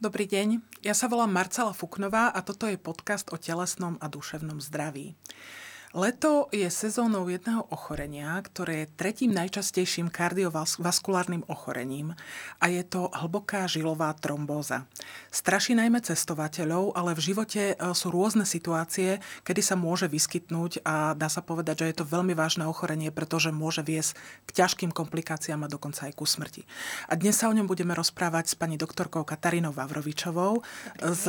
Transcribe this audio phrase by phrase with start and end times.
[0.00, 4.56] Dobrý deň, ja sa volám Marcela Fuknová a toto je podcast o telesnom a duševnom
[4.56, 5.12] zdraví.
[5.90, 12.14] Leto je sezónou jedného ochorenia, ktoré je tretím najčastejším kardiovaskulárnym ochorením
[12.62, 14.86] a je to hlboká žilová trombóza.
[15.34, 21.18] Straší najmä cestovateľov, ale v živote e, sú rôzne situácie, kedy sa môže vyskytnúť a
[21.18, 24.14] dá sa povedať, že je to veľmi vážne ochorenie, pretože môže viesť
[24.46, 26.70] k ťažkým komplikáciám a dokonca aj ku smrti.
[27.10, 30.62] A dnes sa o ňom budeme rozprávať s pani doktorkou Katarínou Vavrovičovou
[31.02, 31.24] z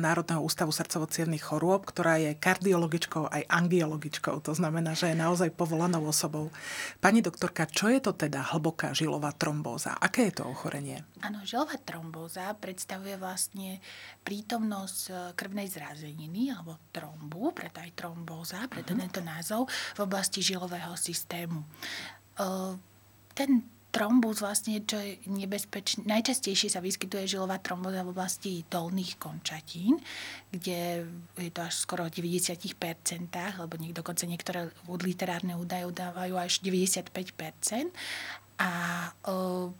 [0.00, 1.04] Národného ústavu srdcovo
[1.36, 6.50] chorôb, ktorá je kardiologičkou aj angiologičkou psychologičkou, to znamená, že je naozaj povolanou osobou.
[7.02, 9.98] Pani doktorka, čo je to teda hlboká žilová trombóza?
[9.98, 11.02] Aké je to ochorenie?
[11.22, 13.82] Áno, žilová trombóza predstavuje vlastne
[14.22, 19.02] prítomnosť e, krvnej zrazeniny alebo trombu, preto aj trombóza, preto uh-huh.
[19.10, 19.66] tento názov,
[19.98, 21.66] v oblasti žilového systému.
[22.38, 22.46] E,
[23.34, 29.96] ten trombus vlastne, čo je nebezpečné, najčastejšie sa vyskytuje žilová tromboza v oblasti dolných končatín,
[30.52, 31.08] kde
[31.40, 32.76] je to až skoro v 90%,
[33.56, 34.68] lebo dokonca niektoré
[35.00, 37.88] literárne údaje udávajú až 95%.
[38.60, 38.72] A
[39.24, 39.72] o,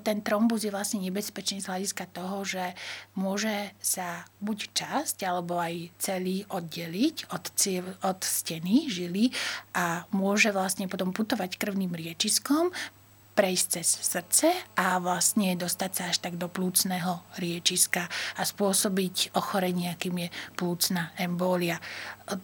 [0.00, 2.76] ten trombus je vlastne nebezpečný z hľadiska toho, že
[3.16, 9.32] môže sa buď časť alebo aj celý oddeliť od, ciev, od steny žily
[9.72, 12.72] a môže vlastne potom putovať krvným riečiskom,
[13.38, 19.94] prejsť cez srdce a vlastne dostať sa až tak do plúcneho riečiska a spôsobiť ochorenie,
[19.94, 21.78] akým je plúcna embólia.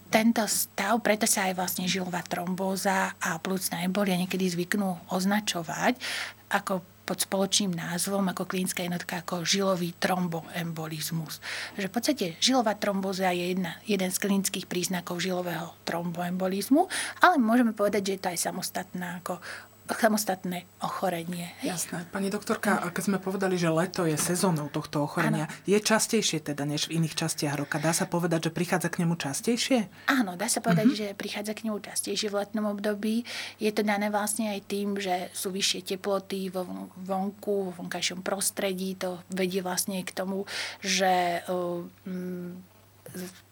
[0.07, 5.99] Tento stav, preto sa aj vlastne žilová trombóza a plúcna embólia niekedy zvyknú označovať
[6.47, 11.37] ako pod spoločným názvom ako klinická jednotka ako žilový tromboembolizmus.
[11.77, 16.89] Že v podstate žilová trombóza je jedna, jeden z klinických príznakov žilového tromboembolizmu,
[17.21, 19.37] ale môžeme povedať, že je to aj samostatná ako
[19.85, 21.53] samostatné ochorenie.
[21.61, 22.09] Jasné.
[22.09, 25.65] Pani doktorka, keď sme povedali, že leto je sezónou tohto ochorenia, ano.
[25.69, 27.77] je častejšie teda než v iných častiach roka?
[27.77, 30.09] Dá sa povedať, že prichádza k nemu častejšie?
[30.09, 31.01] Áno, dá sa povedať, uh-huh.
[31.13, 33.21] že prichádza k nemu častejšie v letnom období.
[33.61, 36.65] Je to dané vlastne aj tým, že sú vyššie teploty vo
[37.05, 38.97] vonku, vo vonkajšom prostredí.
[39.05, 40.49] To vedie vlastne k tomu,
[40.81, 41.85] že uh,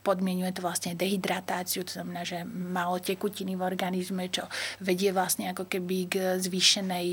[0.03, 4.45] podmienuje to vlastne dehydratáciu, to znamená, že málo tekutiny v organizme, čo
[4.83, 7.07] vedie vlastne ako keby k zvýšenej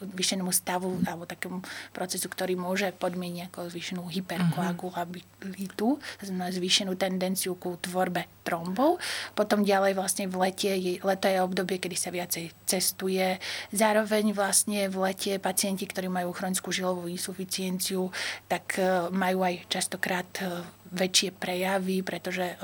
[0.00, 1.60] zvýšenému stavu alebo takému
[1.92, 8.96] procesu, ktorý môže podmieniť ako zvýšenú hyperkoagulabilitu, znamená zvýšenú tendenciu ku tvorbe trombov.
[9.36, 10.72] Potom ďalej vlastne v lete,
[11.04, 13.36] leto je obdobie, kedy sa viacej cestuje.
[13.70, 18.08] Zároveň vlastne v lete pacienti, ktorí majú chronickú žilovú insuficienciu,
[18.48, 22.58] tak e, majú aj častokrát e, väčšie prejavy, pretože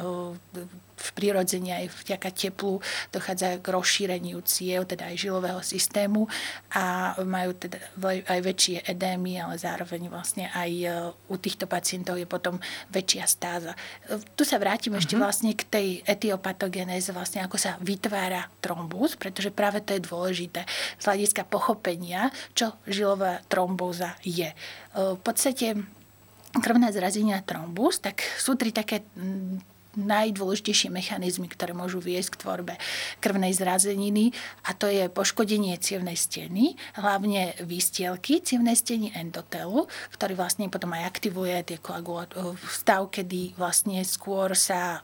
[0.96, 2.80] v prirodzene aj vďaka teplu
[3.12, 6.24] dochádza k rozšíreniu ciev, teda aj žilového systému
[6.72, 7.76] a majú teda
[8.26, 10.72] aj väčšie edémy, ale zároveň vlastne aj
[11.28, 12.56] u týchto pacientov je potom
[12.88, 13.72] väčšia stáza.
[14.34, 15.02] Tu sa vrátim uh-huh.
[15.04, 15.20] ešte mhm.
[15.20, 20.64] vlastne k tej etiopatogenéze, vlastne ako sa vytvára trombus, pretože práve to je dôležité
[20.96, 24.48] z hľadiska pochopenia, čo žilová trombóza je.
[24.96, 25.76] V podstate
[26.60, 32.74] krvné zrazenia trombus, tak sú tri také mm, najdôležitejšie mechanizmy, ktoré môžu viesť k tvorbe
[33.20, 34.30] krvnej zrazeniny
[34.68, 41.08] a to je poškodenie cievnej steny, hlavne výstielky cievnej steny endotelu, ktorý vlastne potom aj
[41.08, 41.78] aktivuje tie
[42.70, 45.00] stav, kedy vlastne skôr sa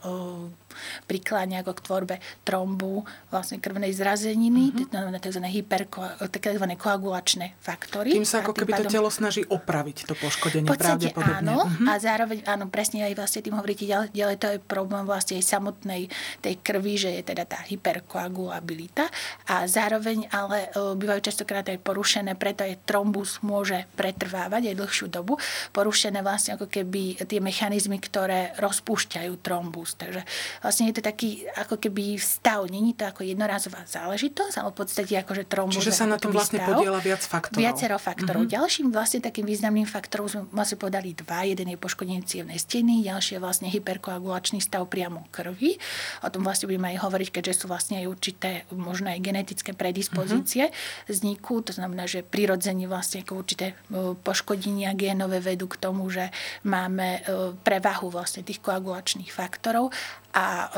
[1.05, 5.21] prikláňa ako k tvorbe trombu vlastne krvnej zrazeniny, mm-hmm.
[5.21, 5.41] tzv.
[5.43, 6.65] Hyperko, tzv.
[6.77, 8.17] koagulačné faktory.
[8.17, 8.89] Tým sa ako keby pádom...
[8.89, 11.45] to telo snaží opraviť to poškodenie podstate pravdepodobne.
[11.45, 11.87] áno mm-hmm.
[11.89, 16.11] a zároveň áno, presne aj vlastne tým hovoríte ďalej, to je problém vlastne aj samotnej
[16.43, 19.07] tej krvi, že je teda tá hyperkoagulabilita
[19.47, 25.07] a zároveň ale e, bývajú častokrát aj porušené, preto aj trombus môže pretrvávať aj dlhšiu
[25.07, 25.39] dobu,
[25.71, 29.95] porušené vlastne ako keby tie mechanizmy, ktoré rozpúšťajú trombus.
[29.95, 30.27] Takže
[30.59, 35.13] vlastne je to taký ako keby stav, není to ako jednorázová záležitosť, ale v podstate
[35.23, 35.79] akože trombus.
[35.79, 37.63] Čiže sa na tom vlastne stav, podiela viac faktorov.
[37.63, 38.43] Viacero faktorov.
[38.43, 38.57] Mm-hmm.
[38.59, 41.47] Ďalším vlastne takým významným faktorom sme vlastne povedali dva.
[41.47, 45.77] Jeden je poškodenie cievnej steny, ďalší je vlastne hyperkoagulačný stav priamo krvi.
[46.25, 50.73] O tom vlastne budeme aj hovoriť, keďže sú vlastne aj určité možno aj genetické predispozície
[50.73, 51.05] mm-hmm.
[51.13, 51.61] vzniku.
[51.61, 56.33] To znamená, že prirodzene vlastne ako určité e, poškodenia génové vedú k tomu, že
[56.65, 59.93] máme e, prevahu vlastne tých koagulačných faktorov
[60.33, 60.73] a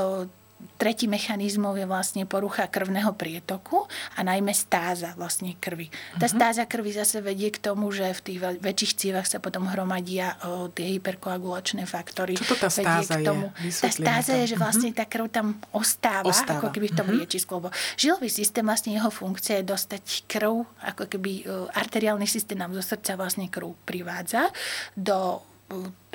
[0.75, 5.91] tretí mechanizmom je vlastne porucha krvného prietoku a najmä stáza vlastne krvi.
[6.19, 6.35] Tá uh-huh.
[6.35, 10.67] stáza krvi zase vedie k tomu, že v tých väčších cievach sa potom hromadia o,
[10.71, 12.35] tie hyperkoagulačné faktory.
[12.39, 13.51] Čo to tá stáza k tomu.
[13.63, 13.71] je?
[13.71, 14.99] Tá stáza je, že vlastne uh-huh.
[14.99, 16.59] tá krv tam ostáva, ostáva.
[16.59, 17.19] ako keby v tom uh-huh.
[17.23, 17.51] liečisku.
[17.59, 21.31] Lebo žilový systém, vlastne jeho funkcia je dostať krv, ako keby
[21.71, 24.51] arteriálny systém nám zo srdca vlastne krv privádza
[24.95, 25.39] do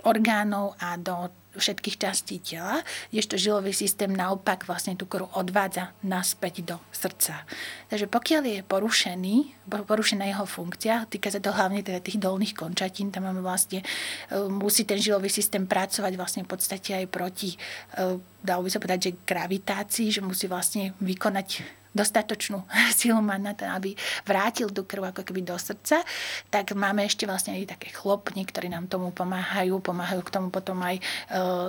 [0.06, 6.62] orgánov a do všetkých častí tela, kdežto žilový systém naopak vlastne tú krv odvádza naspäť
[6.62, 7.42] do srdca.
[7.90, 9.36] Takže pokiaľ je porušený,
[9.66, 14.36] porušená jeho funkcia, týka sa to hlavne teda tých dolných končatín, tam máme vlastne, e,
[14.46, 17.58] musí ten žilový systém pracovať vlastne v podstate aj proti,
[17.98, 22.62] e, dalo by sa povedať, že gravitácii, že musí vlastne vykonať dostatočnú
[22.98, 23.90] silu mať na to, aby
[24.26, 26.02] vrátil tú krv ako keby do srdca,
[26.48, 29.82] tak máme ešte vlastne aj také chlopny, ktorí nám tomu pomáhajú.
[29.82, 31.02] Pomáhajú k tomu potom aj e,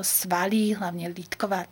[0.05, 1.65] svaly, hlavne lítková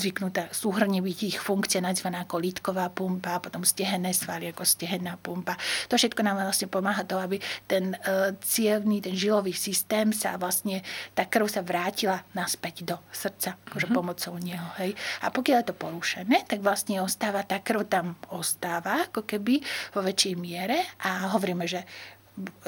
[0.00, 5.60] zvyknutá súhrne byť ich funkcia nazvaná ako lítková pumpa, potom stehenné svaly ako stehenná pumpa.
[5.92, 7.36] To všetko nám vlastne pomáha to, aby
[7.68, 10.80] ten uh, cievný, ten žilový systém sa vlastne,
[11.12, 13.98] tá krv sa vrátila naspäť do srdca, akože uh-huh.
[14.00, 14.68] pomocou neho.
[14.80, 14.96] Hej.
[15.20, 19.60] A pokiaľ je to porušené, tak vlastne ostáva, tá krv tam ostáva ako keby
[19.92, 21.84] vo väčšej miere a hovoríme, že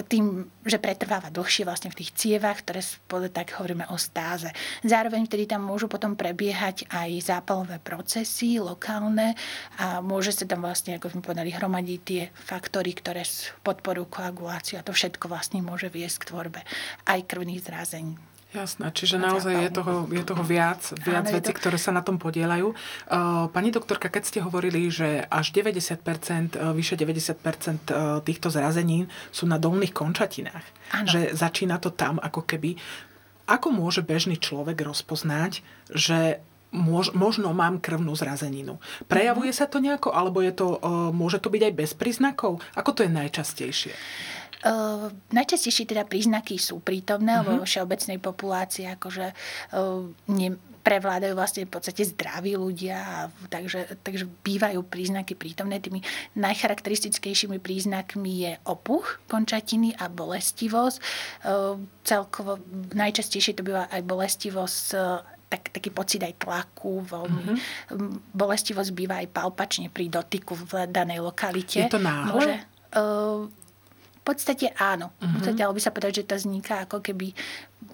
[0.08, 2.80] tým, že pretrváva dlhšie vlastne v tých cievach, ktoré
[3.28, 4.50] tak hovoríme o stáze.
[4.82, 9.38] Zároveň vtedy tam môžu potom prebiehať aj zápalové procesy lokálne
[9.78, 13.22] a môže sa tam vlastne, ako sme povedali, hromadiť tie faktory, ktoré
[13.62, 16.60] podporujú koaguláciu a to všetko vlastne môže viesť k tvorbe
[17.06, 18.31] aj krvných zrázení.
[18.52, 21.56] Jasné, čiže naozaj je toho, je toho viac, viac Áno, vecí, to...
[21.56, 22.76] ktoré sa na tom podielajú.
[23.49, 29.49] Pani doktorka, keď ste hovorili, že až 90%, uh, vyše 90% uh, týchto zrazenín sú
[29.49, 31.08] na dolných končatinách, Áno.
[31.08, 32.76] že začína to tam ako keby.
[33.49, 36.44] Ako môže bežný človek rozpoznať, že
[36.76, 38.76] mož, možno mám krvnú zrazeninu.
[39.08, 39.64] Prejavuje mm-hmm.
[39.64, 40.76] sa to nejako, alebo je to,
[41.12, 42.60] môže to byť aj bez príznakov?
[42.76, 43.93] Ako to je najčastejšie?
[44.62, 47.62] Uh, najčastejšie teda príznaky sú prítomné, uh-huh.
[47.62, 49.26] vo všeobecnej populácii akože
[49.75, 55.82] uh, ne, prevládajú vlastne v podstate zdraví ľudia, takže, takže bývajú príznaky prítomné.
[55.82, 56.03] Tými
[56.38, 60.97] najcharakteristickejšími príznakmi je opuch končatiny a bolestivosť.
[61.43, 62.62] Uh, celkovo
[62.94, 64.87] najčastejšie to býva aj bolestivosť
[65.53, 68.32] tak, taký pocit aj tlaku, veľmi mm-hmm.
[68.32, 71.85] bolestivosť býva aj palpačne pri dotyku v danej lokalite.
[71.85, 72.32] Je to náhle?
[72.32, 72.55] Môže,
[72.97, 73.44] uh,
[74.22, 75.10] v podstate áno.
[75.19, 75.19] Uh-huh.
[75.19, 75.34] V mhm.
[75.42, 77.34] podstate, ale by sa povedať, že to vzniká ako keby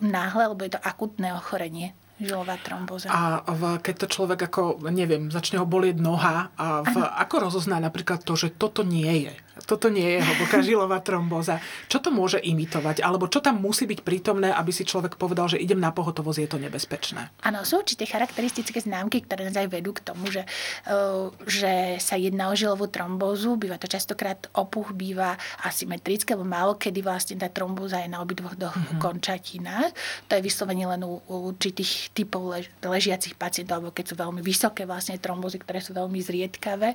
[0.04, 3.08] náhle, lebo je to akutné ochorenie žilová tromboza.
[3.14, 7.78] A v, keď to človek ako, neviem, začne ho bolieť noha, a v, ako rozozná
[7.78, 9.34] napríklad to, že toto nie je?
[9.64, 11.58] Toto nie je hlboká žilová trombóza.
[11.88, 13.02] Čo to môže imitovať?
[13.02, 16.50] Alebo čo tam musí byť prítomné, aby si človek povedal, že idem na pohotovosť, je
[16.50, 17.32] to nebezpečné?
[17.42, 20.44] Áno, sú určité charakteristické známky, ktoré nás aj vedú k tomu, že,
[20.90, 23.56] uh, že sa jedná o žilovú trombózu.
[23.56, 25.34] Býva to častokrát opuch, býva
[25.64, 29.00] asymetrické, lebo málo kedy vlastne tá trombóza je na obidvoch mm-hmm.
[29.00, 29.90] končatinách.
[30.28, 34.84] To je vyslovene len u, určitých typov lež, ležiacich pacientov, alebo keď sú veľmi vysoké
[34.84, 36.92] vlastne trombózy, ktoré sú veľmi zriedkavé,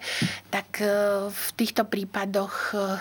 [0.53, 2.97] tak uh, v týchto prípadoch Eh,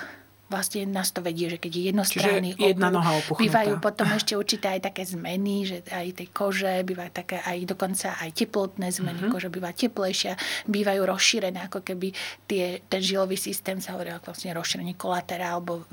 [0.53, 3.41] vlastne nás to vedie, že keď je jednostranný Čiže jedna noha opuchnutá.
[3.41, 8.21] Bývajú potom ešte určité aj také zmeny, že aj tej kože, bývajú také aj dokonca
[8.21, 9.33] aj teplotné zmeny, uh-huh.
[9.33, 10.37] kože býva teplejšia,
[10.69, 12.13] bývajú rozšírené, ako keby
[12.45, 15.89] tie, ten žilový systém sa hovorí vlastne rozšírenie kolatera alebo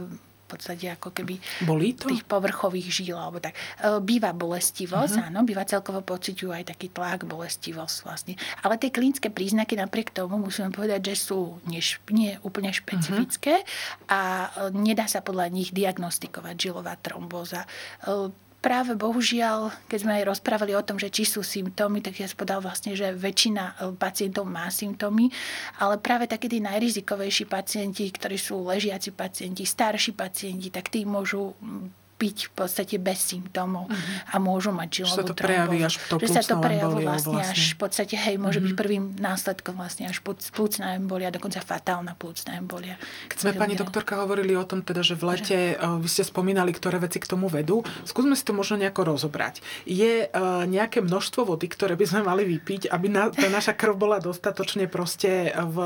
[0.49, 2.09] podstate ako keby Bolí to?
[2.09, 3.53] tých povrchových žíl alebo tak.
[3.53, 5.29] E, býva bolestivosť, uh-huh.
[5.29, 8.33] áno, býva celkovo pociťujú aj taký tlak, bolestivosť vlastne.
[8.65, 14.09] Ale tie klinické príznaky napriek tomu musíme povedať, že sú nie, nie úplne špecifické uh-huh.
[14.09, 17.69] a e, nedá sa podľa nich diagnostikovať žilová trombóza
[18.03, 22.27] e, práve bohužiaľ, keď sme aj rozprávali o tom, že či sú symptómy, tak ja
[22.27, 25.31] spodal vlastne, že väčšina e, pacientov má symptómy,
[25.79, 31.55] ale práve také tí najrizikovejší pacienti, ktorí sú ležiaci pacienti, starší pacienti, tak tí môžu
[32.19, 34.35] byť v podstate bez symptómov uh-huh.
[34.35, 37.39] a môžu mať žilovú Že sa to prejaví až to Že sa to prejaví vlastne,
[37.39, 38.67] vlastne až v podstate, hej, môže uh-huh.
[38.67, 38.79] byť mhm.
[38.83, 42.99] prvým následkom vlastne až plúcna embolia, dokonca fatálna plúcna embolia.
[43.31, 45.79] Keď sme pani doktorka hovorili o tom teda, že v lete že...
[45.79, 49.63] vy ste spomínali, ktoré veci k tomu vedú, skúsme si to možno nejako rozobrať.
[49.87, 53.95] Je uh, nejaké množstvo vody, ktoré by sme mali vypiť, aby na, tá naša krv
[53.95, 55.77] bola dostatočne proste v,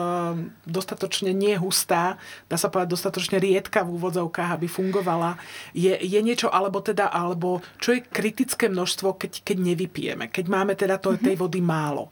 [0.65, 2.17] dostatočne nehustá,
[2.49, 5.37] dá sa povedať dostatočne riedka v úvodzovkách, aby fungovala.
[5.75, 10.73] Je, je niečo, alebo teda, alebo čo je kritické množstvo, keď, keď nevypijeme, keď máme
[10.79, 12.09] teda to, tej vody málo?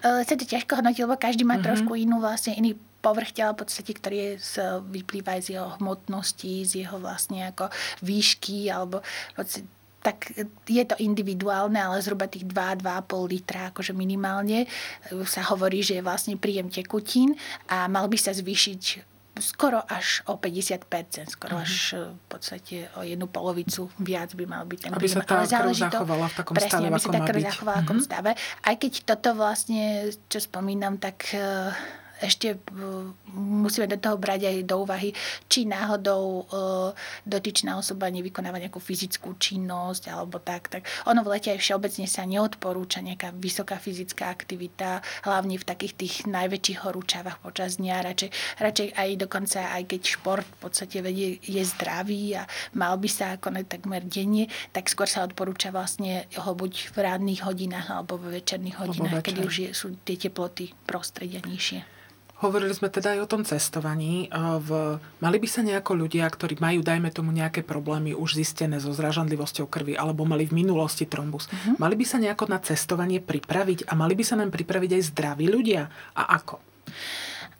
[0.00, 1.68] Uh, sa to ťažko hodnotiť, lebo každý má uh-huh.
[1.68, 2.74] trošku inú vlastne iný
[3.04, 7.68] povrch tela v podstate, ktorý je z, vyplýva z jeho hmotnosti, z jeho vlastne ako
[8.00, 9.04] výšky, alebo
[9.36, 9.68] podstate,
[10.04, 10.28] tak
[10.68, 12.84] je to individuálne, ale zhruba tých 2-2,5
[13.24, 14.68] litra akože minimálne
[15.24, 17.32] sa hovorí, že je vlastne príjem tekutín
[17.72, 20.86] a mal by sa zvýšiť skoro až o 50%,
[21.34, 21.66] skoro uh-huh.
[21.66, 21.74] až
[22.14, 26.26] v podstate o jednu polovicu viac by mal byť ten Aby sa tá krv zachovala
[26.30, 28.04] v takom presne, stave, aby sa tá krv zachovala v takom mhm.
[28.06, 28.30] stave.
[28.62, 31.74] Aj keď toto vlastne, čo spomínam, tak uh,
[32.24, 32.56] ešte
[33.36, 35.12] musíme do toho brať aj do úvahy,
[35.46, 36.48] či náhodou
[37.28, 40.72] dotyčná osoba nevykonáva nejakú fyzickú činnosť alebo tak.
[40.72, 45.94] tak ono v lete aj všeobecne sa neodporúča nejaká vysoká fyzická aktivita, hlavne v takých
[45.94, 47.94] tých najväčších horúčavách počas dňa.
[48.00, 53.08] Radšej, radšej aj dokonca, aj keď šport v podstate vedie, je zdravý a mal by
[53.10, 58.16] sa konať takmer denne, tak skôr sa odporúča vlastne ho buď v rádnych hodinách alebo
[58.16, 61.84] v večerných hodinách, kedy už je, sú tie teploty prostredia nižšie.
[62.42, 64.26] Hovorili sme teda aj o tom cestovaní.
[64.34, 68.90] V, mali by sa nejako ľudia, ktorí majú, dajme tomu, nejaké problémy už zistené so
[68.90, 71.78] zražanlivosťou krvi alebo mali v minulosti trombus, uh-huh.
[71.78, 75.46] mali by sa nejako na cestovanie pripraviť a mali by sa nám pripraviť aj zdraví
[75.46, 75.86] ľudia?
[76.18, 76.58] A ako?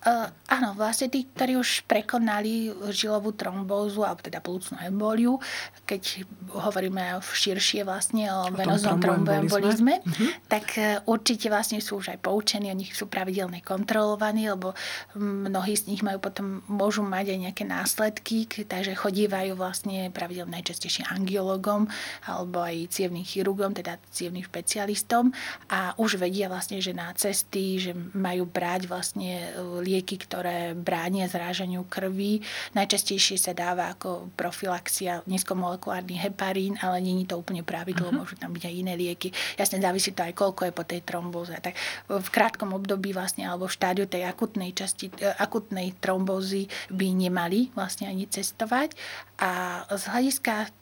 [0.04, 5.40] Uh, áno, vlastne tí, ktorí už prekonali žilovú trombózu, alebo teda plúcnú emboliu,
[5.88, 10.30] keď hovoríme širšie vlastne o, o venoznom tromboembolizme, uh-huh.
[10.48, 14.76] tak uh, určite vlastne sú už aj poučení, oni sú pravidelne kontrolovaní, lebo
[15.16, 21.08] mnohí z nich majú potom, môžu mať aj nejaké následky, takže chodívajú vlastne pravidelne najčastejšie
[21.10, 21.88] angiologom
[22.28, 25.34] alebo aj cievným chirurgom, teda cievným špecialistom
[25.72, 31.30] a už vedia vlastne, že na cesty, že majú brať vlastne e, lieky, ktoré bránia
[31.30, 32.42] zrážaniu krvi.
[32.74, 38.26] Najčastejšie sa dáva ako profilaxia nízkomolekulárny heparín, ale není to úplne pravidlo, uh-huh.
[38.26, 39.30] môžu tam byť aj iné lieky.
[39.54, 41.54] Jasne závisí to aj koľko je po tej trombóze.
[41.54, 41.78] Tak
[42.10, 47.70] v krátkom období vlastne alebo v štádiu tej akutnej časti, e, akutnej trombózy by nemali
[47.78, 48.98] vlastne ani cestovať.
[49.38, 50.74] A z hľadiska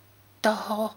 [0.42, 0.90] toho o,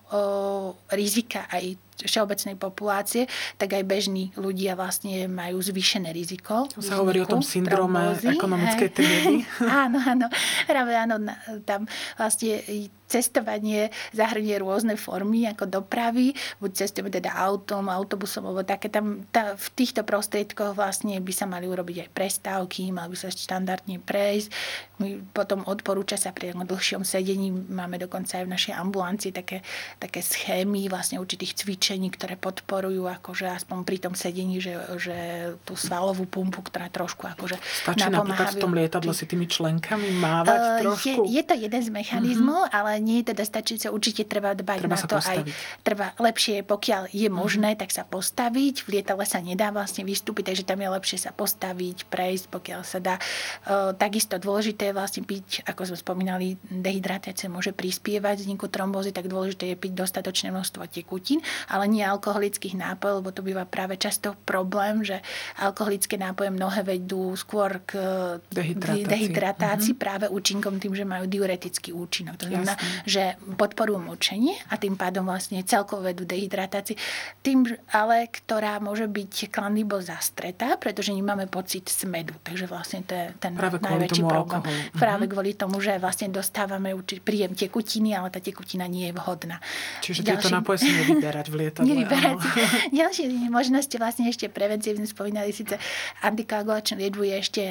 [0.89, 6.67] rizika aj všeobecnej populácie, tak aj bežní ľudia vlastne majú zvýšené riziko.
[6.75, 9.47] To sa hovorí o tom syndróme ekonomickej triedy.
[9.85, 10.27] áno, áno.
[10.67, 11.15] Práve áno,
[11.63, 11.87] tam
[12.19, 12.59] vlastne
[13.05, 19.53] cestovanie zahrnie rôzne formy ako dopravy, buď cestujeme teda autom, autobusom, alebo také tam, tá,
[19.53, 24.49] v týchto prostriedkoch vlastne by sa mali urobiť aj prestávky, mal by sa štandardne prejsť.
[24.97, 29.61] My potom odporúča sa pri dlhšom sedení, máme dokonca aj v našej ambulancii také,
[30.01, 35.15] také schémy vlastne určitých cvičení, ktoré podporujú akože aspoň pri tom sedení, že, že
[35.61, 40.57] tú svalovú pumpu, ktorá trošku akože Stačí napríklad v tom lietadle si tými členkami mávať
[40.57, 41.29] uh, trošku?
[41.29, 42.77] Je, je to jeden z mechanizmov, uh-huh.
[42.77, 45.45] ale nie je teda stačíce, určite treba dbať treba na to postaviť.
[45.53, 45.83] aj.
[45.85, 47.35] Treba lepšie, pokiaľ je mhm.
[47.35, 47.79] možné, mm.
[47.85, 48.75] tak sa postaviť.
[48.85, 52.99] V lietadle sa nedá vlastne vystúpiť, takže tam je lepšie sa postaviť, prejsť, pokiaľ sa
[53.03, 53.15] dá.
[53.19, 59.27] E, takisto dôležité je vlastne piť, ako sme spomínali, dehydratácia môže prispievať vzniku trombózy, tak
[59.27, 61.43] dôležité je piť dostatočné množstvo tekutín,
[61.75, 65.19] ale nie alkoholických nápojov, lebo to býva práve často problém, že
[65.59, 67.99] alkoholické nápoje mnohé vedú skôr k
[68.47, 70.05] dehydratácii, dehydratácii mm-hmm.
[70.07, 72.39] práve účinkom tým, že majú diuretický účinok.
[72.39, 76.95] To znamená, že podporujú močenie a tým pádom vlastne celkovo vedú dehydratácii.
[77.43, 82.37] Tým ale, ktorá môže byť klandibo zastretá, pretože nemáme pocit smedu.
[82.45, 84.61] Takže vlastne to je ten Práve najväčší problém.
[84.61, 84.79] Alkoholu.
[84.95, 85.31] Práve mhm.
[85.35, 89.57] kvôli tomu, že vlastne dostávame príjem tekutiny, ale tá tekutina nie je vhodná.
[90.05, 90.31] Čiže Ďalší...
[90.39, 91.89] tieto nápoje si nevyberať v lietadle.
[91.89, 92.37] Nevyberať.
[93.01, 95.81] Ďalšie možnosti vlastne ešte preventívne spomínali síce
[96.21, 97.63] antikoagulačnú liečbu je ešte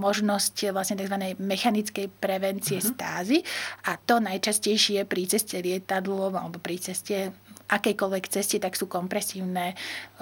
[0.00, 1.36] možnosť vlastne tzv.
[1.36, 2.92] mechanickej prevencie uh-huh.
[2.94, 3.42] stázy
[3.86, 7.34] a to najčastejšie pri ceste lietadlom alebo pri ceste
[7.66, 9.74] akejkoľvek ceste, tak sú kompresívne,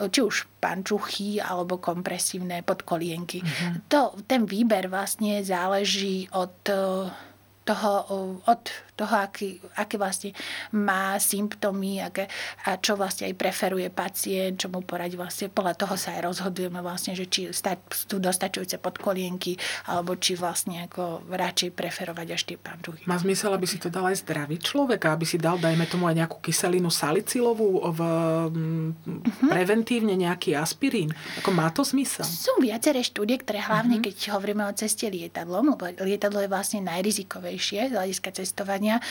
[0.09, 3.45] či už pančuchy alebo kompresívne podkolienky.
[3.45, 3.93] Mm-hmm.
[3.93, 6.57] To, ten výber vlastne záleží od
[7.65, 7.91] toho,
[8.45, 8.63] od
[8.95, 10.31] toho, aký, aké vlastne
[10.71, 12.31] má symptómy aké,
[12.71, 15.51] a čo vlastne aj preferuje pacient, čo mu poradí vlastne.
[15.51, 19.59] Podľa toho sa aj rozhodujeme vlastne, že či sú dostačujúce podkolienky
[19.91, 23.03] alebo či vlastne ako radšej preferovať až tie pančuchy.
[23.11, 26.15] Má zmysel, aby si to dal aj zdravý človek, aby si dal, dajme tomu aj
[26.23, 28.01] nejakú kyselinu salicilovú, v,
[28.47, 29.51] uh-huh.
[29.51, 31.11] preventívne nejaký aspirín.
[31.43, 32.23] Ako má to zmysel?
[32.23, 34.07] Sú viaceré štúdie, ktoré hlavne, uh-huh.
[34.07, 37.54] keď hovoríme o ceste lietadlom, lebo lietadlo je vlastne najrizikovejšie
[37.89, 39.03] z hľadiska cestovania e,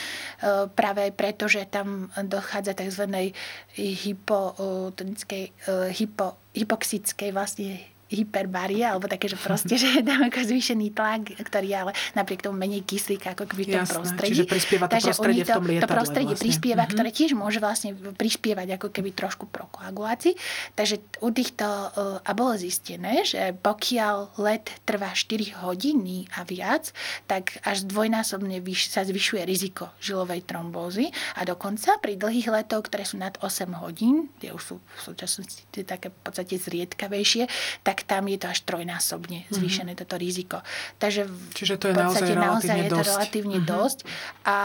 [0.68, 3.32] práve aj preto, že tam dochádza tzv.
[3.76, 11.34] hypo, e, hypo, hypoxickej vlastne hyperbaria, alebo také, že proste, že tam ako zvýšený tlak,
[11.42, 14.30] ktorý je ale napriek tomu menej kyslíka ako v tom prostredí.
[14.38, 15.90] Čiže prispieva to Takže prostredie to, v tom lietadle.
[15.90, 16.44] To prostredie vlastne.
[16.46, 16.94] prispieva, mm-hmm.
[16.94, 20.34] ktoré tiež môže vlastne prispievať ako keby trošku pro koagulácii.
[20.78, 26.94] Takže u týchto, uh, a bolo zistené, že pokiaľ let trvá 4 hodiny a viac,
[27.26, 33.02] tak až dvojnásobne vyš, sa zvyšuje riziko žilovej trombózy a dokonca pri dlhých letoch, ktoré
[33.02, 37.48] sú nad 8 hodín, tie už sú v súčasnosti také v podstate zriedkavejšie,
[37.82, 39.54] tak tam je to až trojnásobne mhm.
[39.54, 40.06] zvýšené mm-hmm.
[40.06, 40.58] toto riziko.
[41.00, 43.72] Takže Čiže to je v podstate naozaj, naozaj je to relatívne mm-hmm.
[43.74, 43.98] dosť.
[44.44, 44.56] A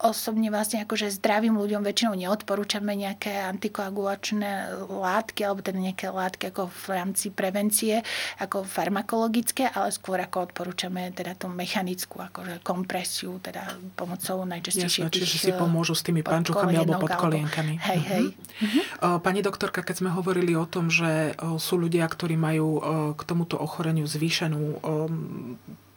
[0.00, 6.72] osobne vlastne akože zdravým ľuďom väčšinou neodporúčame nejaké antikoagulačné látky alebo teda nejaké látky ako
[6.72, 8.00] v rámci prevencie,
[8.40, 15.12] ako farmakologické, ale skôr ako odporúčame teda tú mechanickú akože kompresiu, teda pomocou najčastejšie Jasne,
[15.12, 17.76] čiže si pomôžu s tými pančuchami alebo podkolienkami.
[17.76, 18.24] Hej, hej.
[18.32, 19.20] Uh-huh.
[19.20, 22.80] Pani doktorka, keď sme hovorili o tom, že sú ľudia, ktorí majú
[23.14, 24.80] k tomuto ochoreniu zvýšenú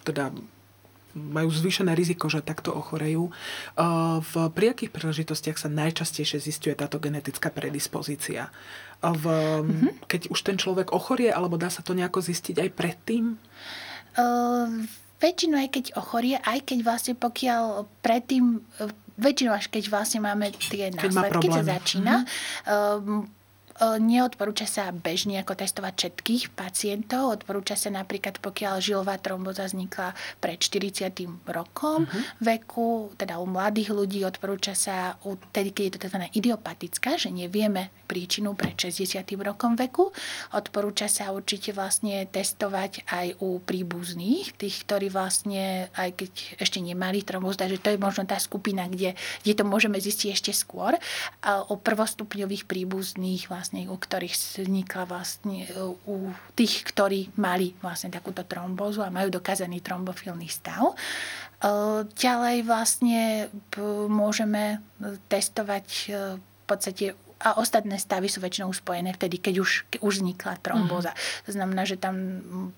[0.04, 0.36] teda
[1.14, 3.30] majú zvýšené riziko, že takto ochorejú.
[4.20, 8.50] V priakých príležitostiach sa najčastejšie zistuje táto genetická predispozícia.
[9.04, 10.10] V, mm-hmm.
[10.10, 13.36] Keď už ten človek ochorie, alebo dá sa to nejako zistiť aj predtým?
[14.16, 14.88] Uh,
[15.20, 18.64] väčšinou aj keď ochorie, aj keď vlastne pokiaľ predtým,
[19.20, 23.22] väčšinou až keď vlastne máme tie následky, keď sa začína, mm-hmm.
[23.28, 23.43] uh,
[23.82, 27.42] Neodporúča sa bežne ako testovať všetkých pacientov.
[27.42, 31.10] Odporúča sa napríklad, pokiaľ žilová tromboza vznikla pred 40.
[31.50, 32.22] rokom uh-huh.
[32.38, 35.18] veku, teda u mladých ľudí odporúča sa,
[35.50, 36.20] tedy, keď je to tzv.
[36.38, 39.26] idiopatická, že nevieme príčinu pred 60.
[39.42, 40.14] rokom veku.
[40.54, 47.26] Odporúča sa určite vlastne testovať aj u príbuzných, tých, ktorí vlastne, aj keď ešte nemali
[47.26, 50.94] trombozu, takže to je možno tá skupina, kde, kde to môžeme zistiť ešte skôr.
[51.42, 55.64] A o prvostupňových príbuzných vlastne vlastne, u ktorých vznikla vlastne
[56.04, 60.92] u tých, ktorí mali vlastne takúto trombózu a majú dokázaný trombofilný stav.
[62.20, 63.48] Ďalej vlastne
[64.12, 64.84] môžeme
[65.32, 70.64] testovať v podstate a ostatné stavy sú väčšinou spojené vtedy, keď už, keď už vznikla
[70.64, 71.12] trombóza.
[71.12, 71.44] Mm-hmm.
[71.44, 72.16] To znamená, že tam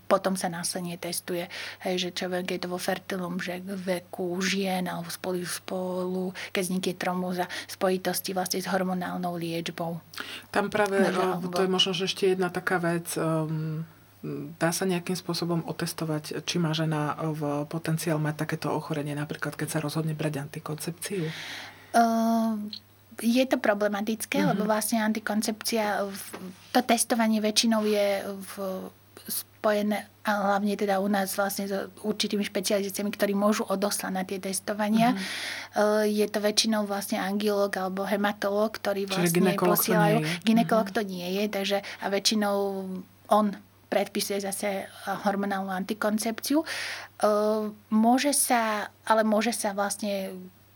[0.09, 1.45] potom sa následne testuje,
[1.85, 6.93] hej, že človek je to vo fertilom že veku žien alebo spolu, spolu keď vznikne
[6.97, 10.01] trombóza spojitosti vlastne s hormonálnou liečbou.
[10.49, 13.85] Tam práve, Možno, to je možno že ešte jedna taká vec, um,
[14.57, 19.77] dá sa nejakým spôsobom otestovať, či má žena v potenciál mať takéto ochorenie, napríklad keď
[19.77, 21.29] sa rozhodne brať antikoncepciu?
[21.95, 22.57] Uh,
[23.21, 24.51] je to problematické, mm-hmm.
[24.55, 26.03] lebo vlastne antikoncepcia,
[26.75, 28.53] to testovanie väčšinou je v,
[29.25, 34.41] spojené, a hlavne teda u nás vlastne s určitými špecializáciami, ktorí môžu odoslať na tie
[34.41, 35.13] testovania.
[35.13, 36.09] Mm-hmm.
[36.09, 40.25] Je to väčšinou vlastne angiolog alebo hematolog, ktorí vlastne posielajú.
[40.41, 42.57] Ginekolog to nie je, takže a väčšinou
[43.29, 43.45] on
[43.85, 46.65] predpisuje zase hormonálnu antikoncepciu.
[47.93, 50.33] Môže sa, ale môže sa vlastne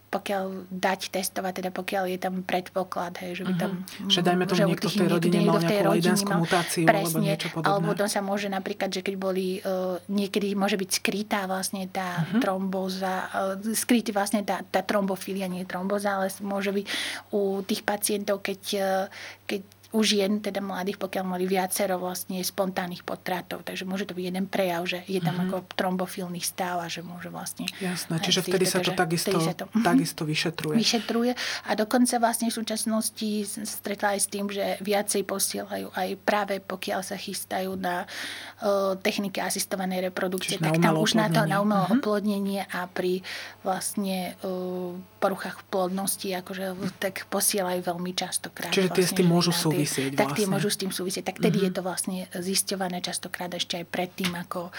[0.10, 3.72] pokiaľ dať testovať, teda pokiaľ je tam predpoklad, hej, že by tam...
[3.86, 4.10] Uh-huh.
[4.10, 7.70] Že dajme tomu, niekto v tej rodine mal nejakú lidenskú mutáciu presne, alebo niečo podobné.
[7.70, 12.26] Alebo potom sa môže napríklad, že keď boli, uh, niekedy môže byť skrytá vlastne tá
[12.26, 12.42] uh-huh.
[12.42, 16.86] trombóza, uh, skrytý vlastne tá, tá trombofilia, nie tromboza, ale môže byť
[17.30, 19.06] u tých pacientov, keď, uh,
[19.46, 23.66] keď u žien, teda mladých, pokiaľ mali viacero vlastne spontánnych potratov.
[23.66, 25.50] Takže môže to byť jeden prejav, že je tam mm-hmm.
[25.50, 27.66] ako trombofilný stav a že môže vlastne...
[27.82, 30.78] Jasné, čiže vtedy sa to takisto, sa to, takisto vyšetruje.
[30.78, 31.34] Vyšetruje
[31.66, 33.30] a dokonca vlastne v súčasnosti
[33.66, 39.42] stretla aj s tým, že viacej posielajú aj práve pokiaľ sa chystajú na uh, techniky
[39.42, 41.98] asistovanej reprodukcie, Čiže tak tam už na to na umelé mm-hmm.
[41.98, 43.26] oplodnenie a pri
[43.66, 48.70] vlastne uh, poruchách plodnosti, akože tak posielajú veľmi častokrát.
[48.70, 50.54] Čiže tie s tým môžu súvisieť súvisieť Tak tie vlastne.
[50.56, 51.24] môžu s tým súvisieť.
[51.30, 51.72] Tak tedy mm-hmm.
[51.72, 54.74] je to vlastne zisťované častokrát ešte aj predtým, ako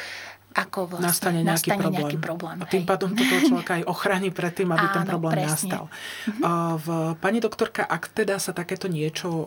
[0.50, 1.94] ako vlastne nastane nejaký nastane problém.
[1.94, 2.90] Nejaký problém a tým hej.
[2.90, 5.54] pádom toto človeka aj ochráni pred tým, aby Áno, ten problém presne.
[5.54, 5.84] nastal.
[5.86, 6.42] Mm-hmm.
[6.74, 6.86] V,
[7.22, 9.46] pani doktorka, ak teda sa takéto niečo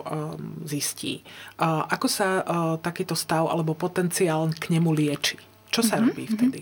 [0.64, 1.20] zistí,
[1.60, 2.44] uh, ako sa uh,
[2.80, 5.36] takýto stav alebo potenciál k nemu lieči?
[5.68, 6.08] Čo sa mm-hmm.
[6.08, 6.60] robí vtedy?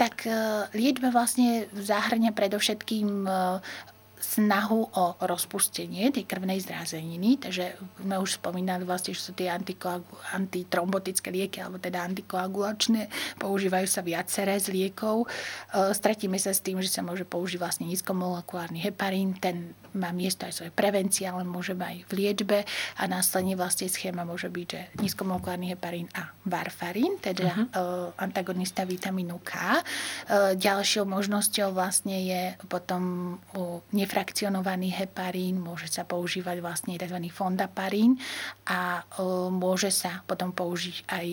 [0.00, 3.60] Tak uh, liečba vlastne zahrňa predovšetkým uh,
[4.18, 9.48] snahu o rozpustenie tej krvnej zrázeniny, takže sme už spomínali vlastne, že sú tie
[10.34, 13.06] antitrombotické lieky, alebo teda antikoagulačné,
[13.38, 15.24] používajú sa viaceré z liekov.
[15.24, 15.26] E,
[15.94, 20.54] stratíme sa s tým, že sa môže použiť vlastne nízkomolekulárny heparín, ten má miesto aj
[20.54, 22.62] svoje prevencie, ale môže aj v liečbe
[22.96, 28.14] a následne vlastne schéma môže byť, že nízkomolekulárny heparín a varfarín, teda uh-huh.
[28.16, 29.52] antagonista vitamínu K.
[29.52, 29.82] E,
[30.56, 33.36] ďalšou možnosťou vlastne je potom
[33.92, 37.18] nefrakcionovaný heparín, môže sa používať vlastne tzv.
[37.28, 38.16] fondaparín
[38.70, 39.02] a
[39.50, 41.26] môže sa potom použiť aj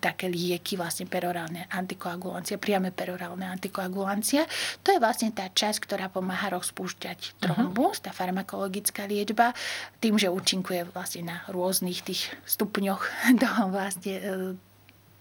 [0.00, 4.48] také lieky, vlastne perorálne antikoagulancie, priame perorálne antikoagulancie.
[4.82, 8.04] To je vlastne tá časť, ktorá pomáha rozpúšťať trombus, uh-huh.
[8.08, 9.52] tá farmakologická liečba,
[10.00, 13.02] tým, že účinkuje vlastne na rôznych tých stupňoch
[13.42, 14.14] toho vlastne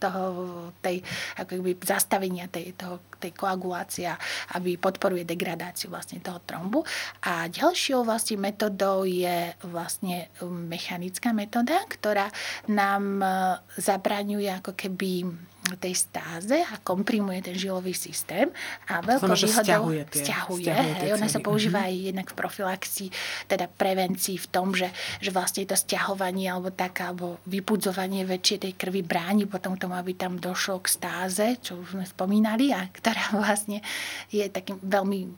[0.03, 0.23] toho,
[0.83, 0.99] tej,
[1.39, 4.11] ako by zastavenia tej, toho, tej koagulácie,
[4.59, 6.83] aby podporuje degradáciu vlastne toho trombu.
[7.23, 12.27] A ďalšou vlastne metodou je vlastne um, mechanická metóda, ktorá
[12.67, 13.31] nám uh,
[13.79, 15.31] zabraňuje ako keby
[15.79, 18.51] tej stáze a komprimuje ten žilový systém.
[18.91, 21.95] A veľkou výhodou stiahuje, tie, stiahuje, stiahuje hej, ona sa používa mm-hmm.
[21.95, 23.09] aj jednak v profilaxii,
[23.47, 24.91] teda prevencii v tom, že,
[25.23, 30.11] že vlastne to stiahovanie alebo tak, alebo vypudzovanie väčšie tej krvi bráni potom tomu, aby
[30.19, 33.85] tam došlo k stáze, čo už sme spomínali a ktorá vlastne
[34.33, 35.29] je takým veľmi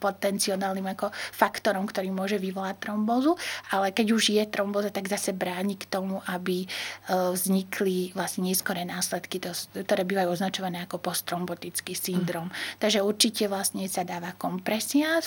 [0.00, 3.36] potenciálnym ako faktorom, ktorý môže vyvolať trombózu,
[3.68, 6.66] ale keď už je trombóza, tak zase bráni k tomu, aby e,
[7.12, 9.36] vznikli vlastne neskoré následky.
[9.44, 9.52] To
[9.84, 12.48] ktoré bývajú označované ako posttrombotický syndrom.
[12.48, 12.54] Mm.
[12.80, 15.20] Takže určite vlastne sa dáva kompresia.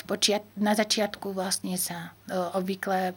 [0.58, 3.14] Na začiatku vlastne sa e, obvykle e,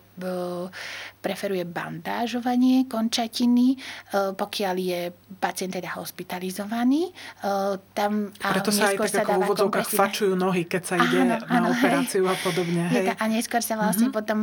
[1.25, 3.81] preferuje bandážovanie končatiny,
[4.13, 5.09] pokiaľ je
[5.41, 7.09] pacient teda hospitalizovaný.
[7.97, 11.67] Tam, Preto sa aj tak v úvodzovkách fačujú nohy, keď sa ide áno, na áno,
[11.71, 12.31] operáciu hej.
[12.31, 12.83] a podobne.
[12.91, 13.05] Hej.
[13.15, 14.17] A neskôr sa vlastne mm-hmm.
[14.17, 14.39] potom,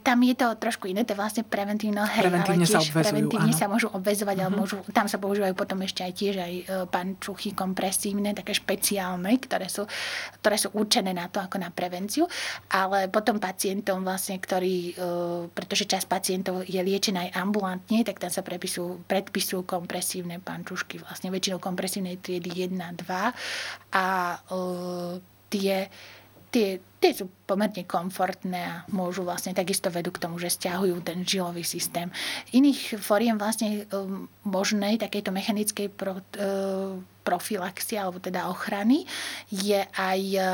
[0.00, 3.04] tam je to trošku iné, to je vlastne preventívno, hej, preventívne ale tiež sa obvezujú,
[3.04, 3.60] preventívne áno.
[3.60, 4.48] sa môžu obvezovať, mm-hmm.
[4.48, 4.60] ale mhm.
[4.64, 9.66] môžu, tam sa používajú potom ešte aj tiež aj e, pančuchy kompresívne, také špeciálne, ktoré
[9.68, 9.84] sú,
[10.40, 12.24] ktoré sú určené na to ako na prevenciu.
[12.72, 15.06] Ale potom pacientom vlastne, ktorí, e,
[15.52, 21.28] pretože čas pacientov je liečená aj ambulantne, tak tam sa predpisujú, predpisujú kompresívne pančušky, vlastne
[21.28, 23.47] väčšinou kompresívnej triedy 1, 2
[23.94, 24.58] a e,
[25.48, 25.88] tie
[26.48, 31.22] tie, tie sú pomerne komfortné a môžu vlastne takisto vedú k tomu, že stiahujú ten
[31.24, 32.08] žilový systém.
[32.56, 39.04] Iných foriem vlastne um, možnej takejto mechanickej pro, uh, profilaxie alebo teda ochrany
[39.52, 40.48] je aj uh,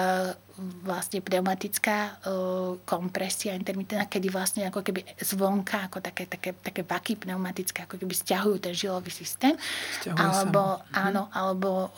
[0.87, 7.19] vlastne pneumatická uh, kompresia intermitentná, kedy vlastne ako keby zvonka, ako také, také, také vaky
[7.19, 9.59] pneumatické, ako keby stiahujú ten žilový systém.
[9.99, 10.87] Stiahuje alebo, sa.
[10.87, 10.95] Mhm.
[10.95, 11.91] áno, alebo uh,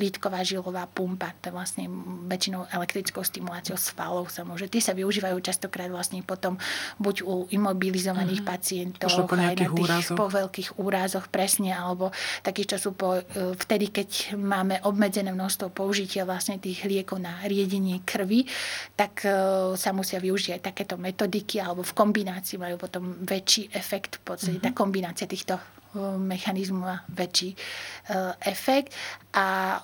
[0.00, 1.84] lítková žilová pumpa, to vlastne
[2.24, 4.72] väčšinou elektrickou stimuláciou svalov sa môže.
[4.72, 6.56] Tí sa využívajú častokrát vlastne potom
[6.96, 8.56] buď u imobilizovaných mm-hmm.
[8.56, 10.16] pacientov, po aj na tých úrazoch.
[10.16, 12.08] po veľkých úrazoch presne, alebo
[12.40, 17.44] takých, čo sú po, uh, vtedy, keď máme obmedzené množstvo použitia vlastne tých liekov na
[17.44, 18.46] riedenie krvi,
[18.94, 19.30] tak e,
[19.74, 24.22] sa musia využiť aj takéto metodiky alebo v kombinácii majú potom väčší efekt.
[24.22, 24.78] V podstate tá mhm.
[24.78, 25.62] kombinácia týchto e,
[26.18, 27.56] mechanizmov má väčší e,
[28.46, 28.94] efekt
[29.34, 29.80] a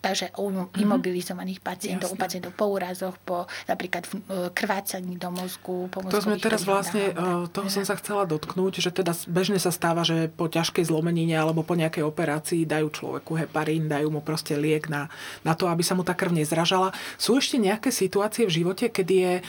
[0.00, 0.78] takže u mm-hmm.
[0.78, 2.18] imobilizovaných pacientov, Jasne.
[2.18, 4.10] u pacientov po úrazoch, po napríklad e,
[4.54, 5.90] krvácaní do mozgu.
[5.90, 9.74] Po to sme teraz vlastne, e, toho som sa chcela dotknúť, že teda bežne sa
[9.74, 14.54] stáva, že po ťažkej zlomenine alebo po nejakej operácii dajú človeku heparín, dajú mu proste
[14.54, 15.10] liek na,
[15.42, 16.94] na to, aby sa mu tá krv nezražala.
[17.18, 19.42] Sú ešte nejaké situácie v živote, kedy je e,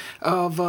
[0.47, 0.60] v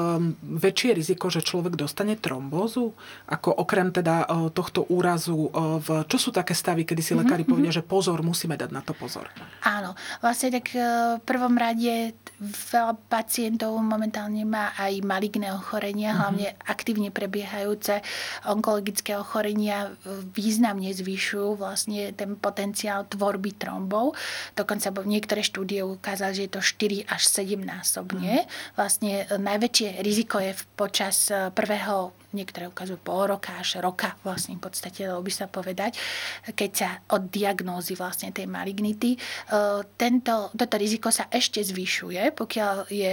[0.43, 2.93] väčšie riziko, že človek dostane trombózu?
[3.31, 7.53] Ako okrem teda tohto úrazu, v, čo sú také stavy, kedy si mhm, lekári mm-hmm.
[7.53, 9.31] povedia, že pozor, musíme dať na to pozor?
[9.79, 10.83] Áno, vlastne tak e,
[11.19, 16.21] v prvom rade veľa pacientov momentálne má aj maligné ochorenia, mm-hmm.
[16.23, 18.03] hlavne aktívne prebiehajúce
[18.47, 19.95] onkologické ochorenia
[20.35, 24.19] významne zvyšujú vlastne ten potenciál tvorby trombov.
[24.59, 28.43] Dokonca niektoré štúdie ukázali, že je to 4 až 7 násobne.
[28.43, 28.75] Mm-hmm.
[28.75, 34.61] Vlastne e, najväčšie riziko je počas e, prvého niektoré ukazujú pol roka až roka vlastne
[34.61, 35.97] v podstate, dalo by sa povedať,
[36.53, 39.17] keď sa od diagnózy vlastne tej malignity.
[39.17, 39.19] E,
[39.97, 43.13] tento, toto riziko sa ešte zvyšuje, pokiaľ je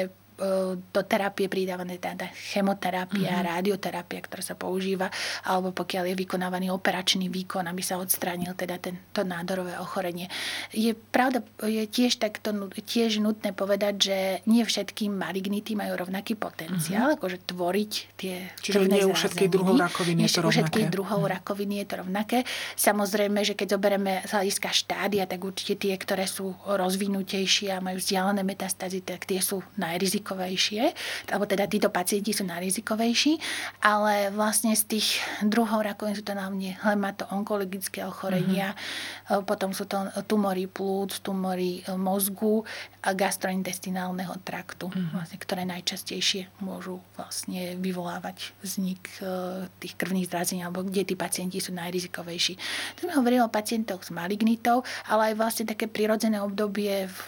[0.91, 3.48] do terapie pridávané teda chemoterapia, mm-hmm.
[3.56, 5.08] radioterapia, ktorá sa používa,
[5.48, 10.28] alebo pokiaľ je vykonávaný operačný výkon, aby sa odstránil teda tento nádorové ochorenie.
[10.76, 12.52] Je pravda, je tiež takto
[12.84, 17.19] tiež nutné povedať, že nie všetky malignity majú rovnaký potenciál, mm-hmm.
[17.24, 20.60] akože tvoriť tie Čiže nie u všetkých druhov rakoviny je to rovnaké.
[20.60, 21.36] Všetkých druhov mm-hmm.
[21.39, 22.38] rakoviny je to rovnaké.
[22.76, 28.04] Samozrejme, že keď zoberieme z hľadiska štádia, tak určite tie, ktoré sú rozvinutejšie a majú
[28.04, 30.83] vzdialené metastázy, tak tie sú najrizikovejšie najrizikovejšie,
[31.29, 33.38] alebo teda títo pacienti sú najrizikovejší,
[33.85, 39.45] ale vlastne z tých druhov rakovín sú to hlavne hemato-onkologické ochorenia, mm-hmm.
[39.45, 42.65] potom sú to tumory plúc, tumory e, mozgu
[43.05, 45.13] a gastrointestinálneho traktu, mm-hmm.
[45.13, 51.61] vlastne, ktoré najčastejšie môžu vlastne vyvolávať vznik e, tých krvných zrazení, alebo kde tí pacienti
[51.61, 52.57] sú najrizikovejší.
[52.97, 57.21] To sme hovorili o pacientoch s malignitou, ale aj vlastne také prirodzené obdobie v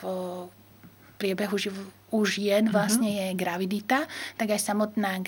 [1.17, 2.73] priebehu živ- u žien mhm.
[2.73, 4.07] vlastne je gravidita,
[4.39, 5.19] tak aj samotná,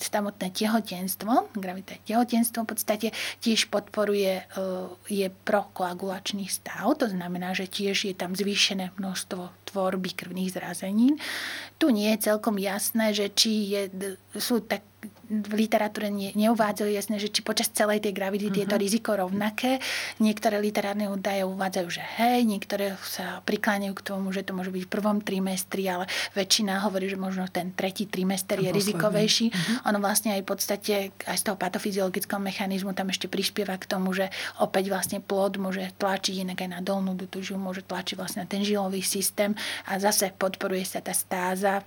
[0.00, 3.08] samotné tehotenstvo, gravidita tehotenstvo v podstate
[3.44, 4.44] tiež podporuje, e,
[5.12, 11.20] je prokoagulačný stav, to znamená, že tiež je tam zvýšené množstvo tvorby krvných zrazenín.
[11.76, 13.82] Tu nie je celkom jasné, že či je,
[14.40, 14.80] sú tak
[15.28, 18.68] v literatúre ne, neuvádzajú jasne, že či počas celej tej gravidity uh-huh.
[18.68, 18.82] je to mhm.
[18.84, 19.80] riziko rovnaké.
[20.20, 24.82] Niektoré literárne údaje uvádzajú, že hej, niektoré sa prikláňajú k tomu, že to môže byť
[24.84, 26.04] v prvom trimestri, ale
[26.36, 29.46] väčšina hovorí, že možno ten tretí trimester je rizikovejší.
[29.50, 29.88] Uh-huh.
[29.92, 34.12] Ono vlastne aj v podstate aj z toho patofyziologického mechanizmu tam ešte prispieva k tomu,
[34.12, 34.28] že
[34.60, 38.60] opäť vlastne plod môže tlačiť inak aj na dolnú dutužu, môže tlačiť vlastne na ten
[38.60, 39.56] žilový systém
[39.88, 41.82] a zase podporuje sa tá stáza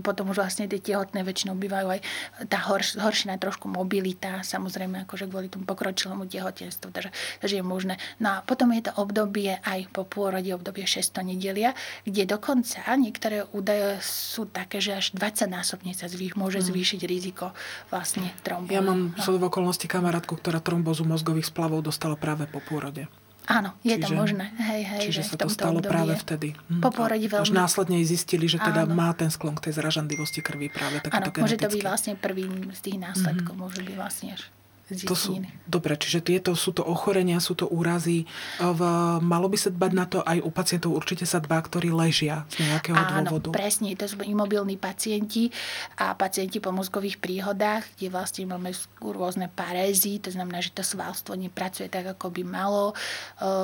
[0.00, 2.00] potom už vlastne tie tehotné väčšinou bývajú aj
[2.46, 7.10] tá horš, horšina trošku mobilita, samozrejme akože kvôli tomu pokročilému tehotenstvu, takže,
[7.42, 7.94] takže je možné.
[8.22, 11.74] No a potom je to obdobie aj po pôrode, obdobie 6 nedelia,
[12.06, 16.66] kde dokonca niektoré údaje sú také, že až 20 násobne sa zvýš, môže mm.
[16.70, 17.50] zvýšiť riziko
[17.90, 18.78] vlastne trombózy.
[18.78, 19.38] Ja mám no.
[19.38, 23.10] v okolnosti kamarátku, ktorá trombozu mozgových splavov dostala práve po pôrode.
[23.44, 24.56] Áno, je čiže, to možné.
[24.56, 26.48] Hej, hej, čiže že sa to stalo obdobie, práve vtedy.
[26.72, 26.80] Hm.
[26.80, 27.44] Po pôrode veľmi.
[27.44, 28.96] Až následne zistili, že teda Áno.
[28.96, 32.72] má ten sklon k tej zražanlivosti krvi práve takéto Áno, môže to byť vlastne prvým
[32.72, 33.52] z tých následkov.
[33.52, 33.64] Mm-hmm.
[33.68, 34.48] Môže byť vlastne až
[34.84, 38.28] to sú, dobre, čiže tieto sú to ochorenia, sú to úrazy.
[38.60, 38.80] V,
[39.24, 42.68] malo by sa dbať na to aj u pacientov, určite sa dbá, ktorí ležia z
[42.68, 43.56] nejakého Áno, dôvodu.
[43.56, 45.48] presne, to sú imobilní pacienti
[45.96, 51.32] a pacienti po mozgových príhodách, kde vlastne máme rôzne parézy, to znamená, že to svalstvo
[51.32, 52.92] nepracuje tak, ako by malo.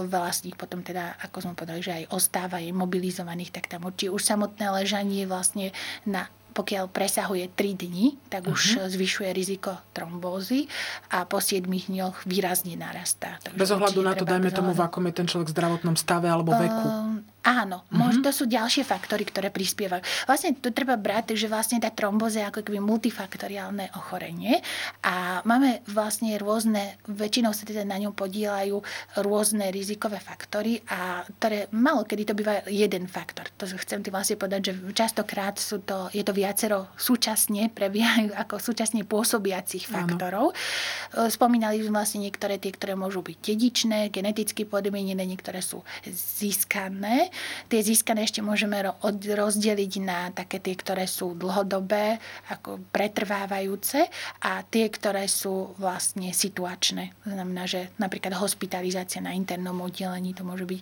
[0.08, 4.08] Veľa z nich potom teda, ako sme povedali, že aj ostáva imobilizovaných, tak tam určite
[4.08, 5.76] už samotné ležanie vlastne
[6.08, 8.54] na pokiaľ presahuje 3 dni, tak uh-huh.
[8.54, 8.90] už mhm.
[8.92, 10.66] zvyšuje riziko trombózy
[11.10, 13.38] a po 7 dňoch výrazne narastá.
[13.42, 16.26] Takže bez ohľadu na to, dajme tomu, v akom je ten človek v zdravotnom stave
[16.26, 16.86] alebo veku.
[16.86, 18.20] Uh, Áno, mm-hmm.
[18.20, 20.04] to sú ďalšie faktory, ktoré prispievajú.
[20.28, 24.60] Vlastne tu treba brať, že vlastne tá tromboza je ako keby multifaktoriálne ochorenie
[25.00, 28.84] a máme vlastne rôzne, väčšinou sa teda na ňom podielajú
[29.24, 33.48] rôzne rizikové faktory a ktoré malo kedy to býva jeden faktor.
[33.56, 38.60] To chcem tým vlastne povedať, že častokrát sú to, je to viacero súčasne prebiehajú ako
[38.60, 40.52] súčasne pôsobiacich faktorov.
[40.52, 41.32] Áno.
[41.32, 47.29] Spomínali sme vlastne niektoré tie, ktoré môžu byť dedičné, geneticky podmienené, niektoré sú získané
[47.70, 48.80] Tie získané ešte môžeme
[49.24, 52.18] rozdeliť na také tie, ktoré sú dlhodobé,
[52.50, 54.08] ako pretrvávajúce
[54.42, 57.12] a tie, ktoré sú vlastne situačné.
[57.26, 60.80] To znamená, že napríklad hospitalizácia na internom oddelení to môže byť.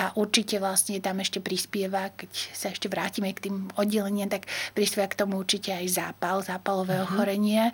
[0.00, 5.10] A určite vlastne tam ešte prispieva, keď sa ešte vrátime k tým oddeleniam, tak prispieva
[5.10, 7.06] k tomu určite aj zápal, zápalové uh-huh.
[7.10, 7.68] ochorenie.
[7.68, 7.72] E,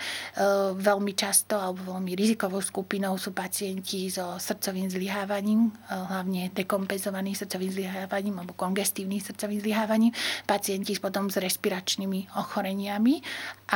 [0.75, 7.71] veľmi často alebo veľmi rizikovou skupinou sú pacienti so srdcovým zlyhávaním, e, hlavne dekompenzovaným srdcovým
[7.71, 10.12] zlyhávaním zlyhávaním alebo kongestívnym srdcovým zlyhávaním,
[10.48, 13.20] pacienti potom s respiračnými ochoreniami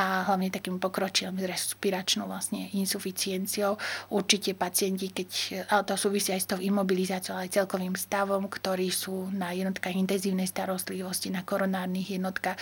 [0.01, 3.77] a hlavne takým pokročilým s respiračnou vlastne insuficienciou.
[4.09, 5.29] Určite pacienti, keď,
[5.69, 9.93] ale to súvisí aj s tou imobilizáciou, ale aj celkovým stavom, ktorí sú na jednotkách
[9.93, 12.57] intenzívnej starostlivosti, na koronárnych jednotkách,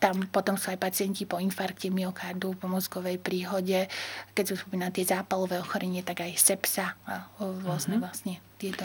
[0.00, 3.88] tam potom sú aj pacienti po infarkte myokardu, po mozgovej príhode.
[4.36, 8.04] Keď sú spomínané tie zápalové ochorenie, tak aj sepsa a rôzne uh-huh.
[8.04, 8.84] vlastne tieto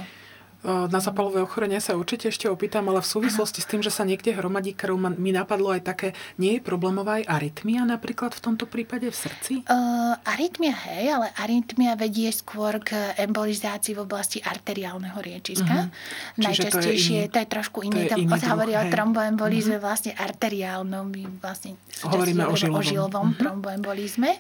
[0.64, 4.36] na zapalové ochorenie sa určite ešte opýtam, ale v súvislosti s tým, že sa niekde
[4.36, 9.08] hromadí krv, mi napadlo aj také, nie je problémová aj arytmia napríklad v tomto prípade
[9.08, 9.54] v srdci?
[9.64, 15.88] Uh, arytmia hej, ale arytmia vedie skôr k embolizácii v oblasti arteriálneho riečiska.
[15.88, 16.44] Uh-huh.
[16.44, 19.88] Najčastejšie, to je, iný, to je trošku iné, tam sa hovorí o tromboembolizme uh-huh.
[19.88, 21.08] vlastne arteriálnom,
[21.40, 23.40] vlastne hovoríme o žilovom, o žilovom uh-huh.
[23.40, 24.36] tromboembolizme.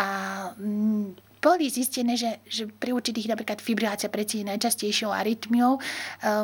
[0.00, 0.08] A
[0.56, 5.80] m, boli zistené, že, že pri určitých napríklad fibrilácia predsa najčastejšou arytmiou e,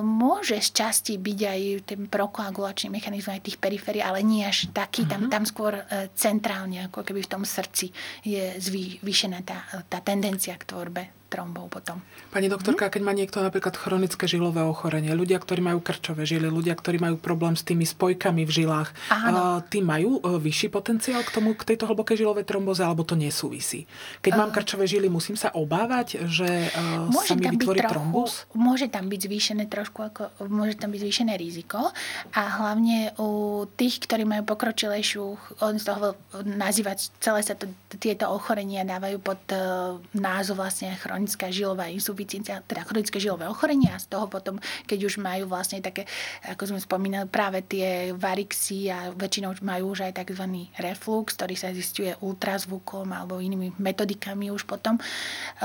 [0.01, 5.05] môže z časti byť aj ten prokoagulačný mechanizmus aj tých periférií, ale nie až taký.
[5.05, 5.13] Uh-huh.
[5.13, 5.31] Tam, mhm.
[5.31, 7.93] tam skôr e, centrálne, ako keby v tom srdci
[8.25, 12.01] je zvýšená tá, tá tendencia k tvorbe trombov potom.
[12.33, 12.93] Pani doktorka, hm?
[12.97, 17.21] keď má niekto napríklad chronické žilové ochorenie, ľudia, ktorí majú krčové žily, ľudia, ktorí majú
[17.21, 19.61] problém s tými spojkami v žilách, Áno.
[19.69, 23.85] tí majú e, vyšší potenciál k tomu, k tejto hlbokej žilovej tromboze, alebo to nesúvisí?
[24.25, 28.33] Keď mám krčové žily, musím sa obávať, že uh, sa mi vytvorí trochu, trombus?
[28.57, 31.93] Môže tam byť zvýšené trošku, ako, môže tam byť zvýšené riziko
[32.33, 35.25] a hlavne u tých, ktorí majú pokročilejšiu,
[35.61, 37.67] on z toho nazývať celé sa to,
[37.99, 40.95] tieto ochorenia dávajú pod uh, názov vlastne
[41.27, 45.83] chronická žilová insuficiencia, teda chronické žilové ochorenie a z toho potom, keď už majú vlastne
[45.83, 46.07] také,
[46.47, 50.71] ako sme spomínali, práve tie varixy a väčšinou majú už aj tzv.
[50.79, 55.03] reflux, ktorý sa zistuje ultrazvukom alebo inými metodikami už potom,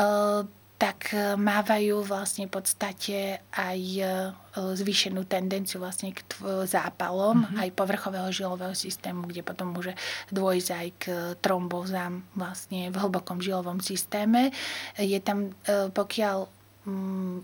[0.02, 0.42] uh,
[0.82, 4.06] tak e, mávajú vlastne v podstate aj e,
[4.58, 6.26] zvýšenú tendenciu vlastne k
[6.66, 7.62] zápalom mm-hmm.
[7.62, 9.94] aj povrchového žilového systému, kde potom môže
[10.34, 11.04] dôjsť aj k
[11.38, 14.50] trombózám vlastne v hlbokom žilovom systéme.
[14.98, 15.54] Je tam,
[15.94, 16.61] pokiaľ Mm,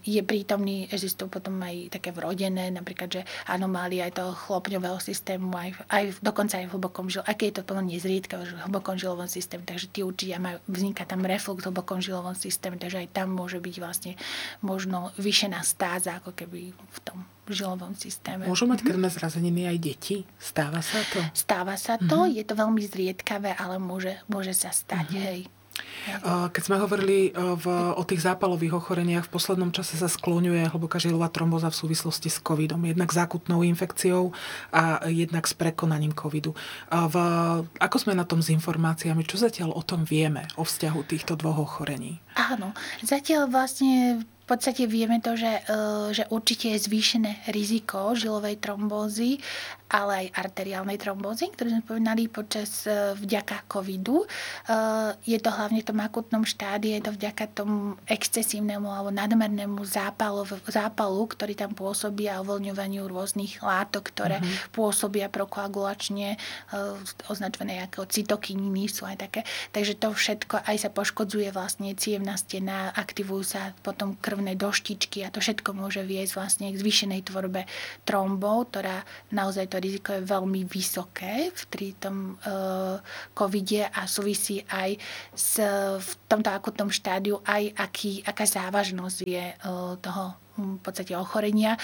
[0.01, 5.77] je prítomný, existujú potom aj také vrodené, napríklad, že anomálie aj toho chlopňového systému, aj,
[5.93, 9.61] aj dokonca aj v hlbokom aj keď je to plno nezriedka v hlbokom žilovom systéme,
[9.61, 13.61] takže tí určite majú, vzniká tam reflux v hlbokom žilovom systéme, takže aj tam môže
[13.61, 14.13] byť vlastne
[14.65, 18.49] možno vyšená stáza, ako keby v tom žilovom systéme.
[18.49, 20.15] Môžu mať krvné zrazeniny aj deti?
[20.41, 21.21] Stáva sa to?
[21.31, 22.35] Stáva sa to, mm-hmm.
[22.41, 25.25] je to veľmi zriedkavé, ale môže, môže sa stať, mm-hmm.
[25.29, 25.39] hej.
[26.27, 30.97] Keď sme hovorili e, v, o tých zápalových ochoreniach, v poslednom čase sa skloňuje hlboká
[30.97, 32.79] žilová tromboza v súvislosti s covidom.
[32.87, 34.31] Jednak s akutnou infekciou
[34.71, 36.55] a jednak s prekonaním covidu.
[36.87, 37.15] V,
[37.77, 39.27] ako sme na tom s informáciami?
[39.27, 42.23] Čo zatiaľ o tom vieme, o vzťahu týchto dvoch ochorení?
[42.37, 42.71] Áno,
[43.03, 45.71] zatiaľ vlastne v podstate vieme to, že, e,
[46.15, 49.43] že určite je zvýšené riziko žilovej trombózy,
[49.91, 54.23] ale aj arteriálnej trombózy, ktorú sme povedali počas e, vďaka covidu.
[54.23, 54.27] E,
[55.27, 60.47] je to hlavne v tom akutnom štádii, je to vďaka tomu excesívnemu alebo nadmernému zápalu,
[60.63, 64.71] zápalu ktorý tam pôsobí a uvoľňovaniu rôznych látok, ktoré mm-hmm.
[64.71, 66.39] pôsobia prokoagulačne,
[67.27, 69.41] označené ako cytokininy sú aj také.
[69.75, 75.25] Takže to všetko aj sa poškodzuje vlastne cievna stena, aktivujú sa potom krv krvné doštičky
[75.25, 77.65] a to všetko môže viesť vlastne k zvýšenej tvorbe
[78.05, 79.01] trombov, ktorá
[79.33, 81.63] naozaj to riziko je veľmi vysoké v
[81.97, 83.01] tom uh,
[83.33, 85.01] covide a súvisí aj
[85.33, 85.57] s,
[85.97, 91.77] v tomto akutnom štádiu aj aký, aká závažnosť je uh, toho v podstate ochorenia.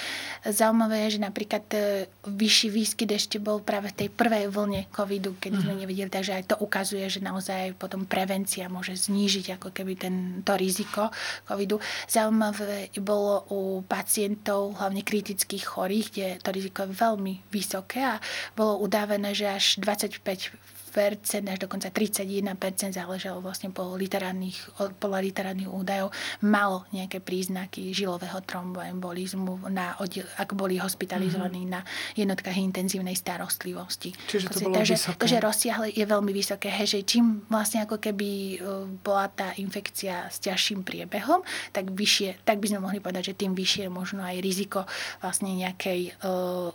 [0.44, 1.78] Zaujímavé je, že napríklad e,
[2.26, 5.80] vyšší výskyt ešte bol práve v tej prvej vlne covidu, keď sme mhm.
[5.86, 10.54] nevideli, takže aj to ukazuje, že naozaj potom prevencia môže znížiť ako keby ten, to
[10.58, 11.14] riziko
[11.46, 11.78] covidu.
[12.10, 18.16] Zaujímavé bolo u pacientov, hlavne kritických chorých, kde to riziko je veľmi vysoké a
[18.58, 24.58] bolo udávené, že až 25 až dokonca 31% záležalo vlastne po literárnych,
[25.02, 26.14] podľa literárnych údajov,
[26.46, 29.98] malo nejaké príznaky žilového tromboembolizmu, na,
[30.38, 31.76] ak boli hospitalizovaní mm-hmm.
[31.76, 31.82] na
[32.14, 34.14] jednotkách intenzívnej starostlivosti.
[34.30, 35.20] Čiže to bolo takže, vysoké.
[35.26, 36.70] Takže rozsiahle je veľmi vysoké.
[36.70, 38.56] Hej, že čím vlastne ako keby e,
[39.02, 41.42] bola tá infekcia s ťažším priebehom,
[41.74, 44.86] tak vyššie, tak by sme mohli povedať, že tým vyššie je možno aj riziko
[45.22, 46.72] vlastne nejakej uh,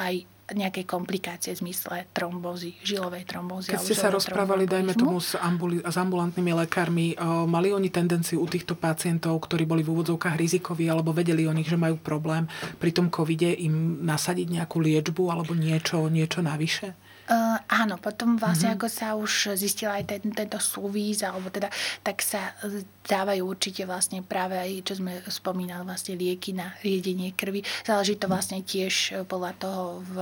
[0.00, 3.72] aj nejaké komplikácie v zmysle trombózy, žilovej trombózy.
[3.72, 8.42] Keď ste sa rozprávali, dajme tomu, s, ambuli- s ambulantnými lekármi, uh, mali oni tendenciu
[8.42, 12.46] u týchto pacientov, ktorí boli v úvodzovkách rizikoví, alebo vedeli o nich, že majú problém,
[12.78, 16.94] pri tom covide im nasadiť nejakú liečbu alebo niečo, niečo navyše?
[17.30, 18.82] Uh, áno, potom vlastne mm-hmm.
[18.82, 21.70] ako sa už zistila aj ten, tento súvis, alebo teda,
[22.02, 27.30] tak sa e, dávajú určite vlastne práve aj, čo sme spomínali, vlastne lieky na riedenie
[27.30, 27.62] krvi.
[27.86, 30.14] Záleží to vlastne tiež e, podľa toho, v,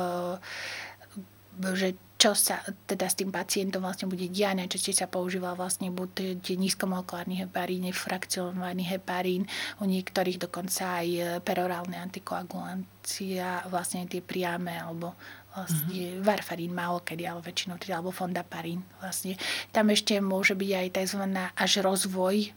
[1.72, 4.58] že čo sa teda s tým pacientom vlastne bude diať.
[4.58, 9.46] Najčastejšie sa používa vlastne buď tie nízkomolekulárny heparín, frakcionovaný heparín,
[9.78, 15.14] u niektorých dokonca aj perorálne antikoagulancia, vlastne tie priame alebo
[15.54, 16.24] vlastne mm-hmm.
[16.24, 19.34] varfarín málo kedy, ale väčšinou teda, alebo fondaparín vlastne.
[19.74, 21.22] Tam ešte môže byť aj tzv.
[21.56, 22.48] až rozvoj e,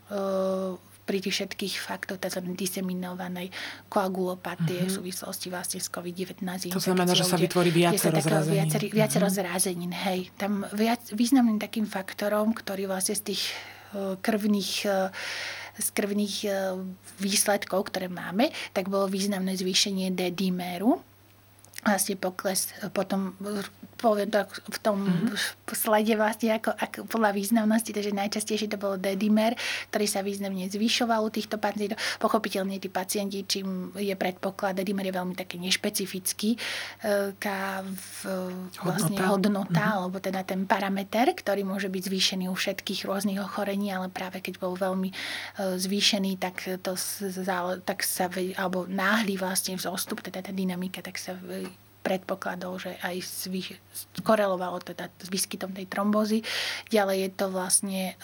[1.01, 2.45] pri tých všetkých faktoch tzv.
[2.54, 3.49] diseminovanej
[3.89, 4.91] koagulopatie mm-hmm.
[4.91, 6.71] v súvislosti vlastne s COVID-19.
[6.71, 8.69] To znamená, že sa vytvorí viacero zrazenín.
[8.69, 9.39] Viacero, viacero mm-hmm.
[9.41, 10.19] zrazenín, hej.
[10.38, 13.43] Tam viac, významným takým faktorom, ktorý vlastne z tých
[13.95, 14.95] e, krvných e,
[15.71, 16.36] z krvných
[17.23, 20.99] výsledkov, ktoré máme, tak bolo významné zvýšenie D-diméru,
[21.85, 23.33] vlastne pokles potom
[24.01, 25.37] poviem to v tom mm-hmm.
[25.69, 29.53] slede vlastne ako, ako podľa významnosti, takže najčastejšie to bolo dedimer,
[29.93, 32.01] ktorý sa významne zvyšoval u týchto pacientov.
[32.17, 37.85] Pochopiteľne tí pacienti, čím je predpoklad, dedimer je veľmi taký nešpecifický, e, ká
[38.81, 39.97] vlastne hodnota, hodnota mm-hmm.
[40.01, 44.57] alebo teda ten parameter, ktorý môže byť zvýšený u všetkých rôznych ochorení, ale práve keď
[44.57, 45.15] bol veľmi e,
[45.77, 46.97] zvýšený, tak to
[47.85, 51.37] tak sa, alebo náhly vlastne vzostup, teda tá dynamika, tak sa
[52.01, 53.21] predpokladov, že aj
[54.25, 56.41] korelovalo teda s výskytom tej trombózy.
[56.89, 58.23] Ďalej je to vlastne e,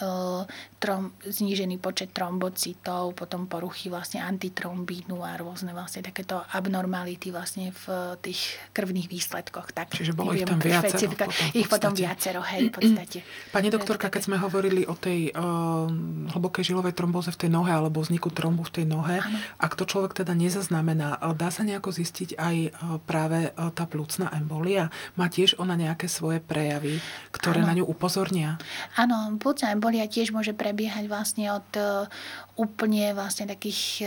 [0.82, 8.16] trom, znížený počet trombocitov, potom poruchy vlastne antitrombínu a rôzne vlastne takéto abnormality vlastne v
[8.18, 9.70] tých krvných výsledkoch.
[9.70, 11.10] Tak, Čiže bolo ich tam viacero.
[11.14, 13.18] Potom, ich potom viacero, hej, v podstate.
[13.54, 15.86] Pani doktorka, keď sme hovorili o tej uh,
[16.34, 19.38] hlbokej žilovej trombóze v tej nohe alebo vzniku trombu v tej nohe, ano.
[19.62, 22.56] ak to človek teda nezaznamená, dá sa nejako zistiť aj
[23.06, 24.92] práve uh, tá plúcna embolia?
[25.18, 27.00] Má tiež ona nejaké svoje prejavy,
[27.34, 27.68] ktoré ano.
[27.68, 28.56] na ňu upozornia?
[28.94, 32.06] Áno, plúcna embolia tiež môže prebiehať vlastne od e,
[32.58, 34.06] úplne vlastne takých e,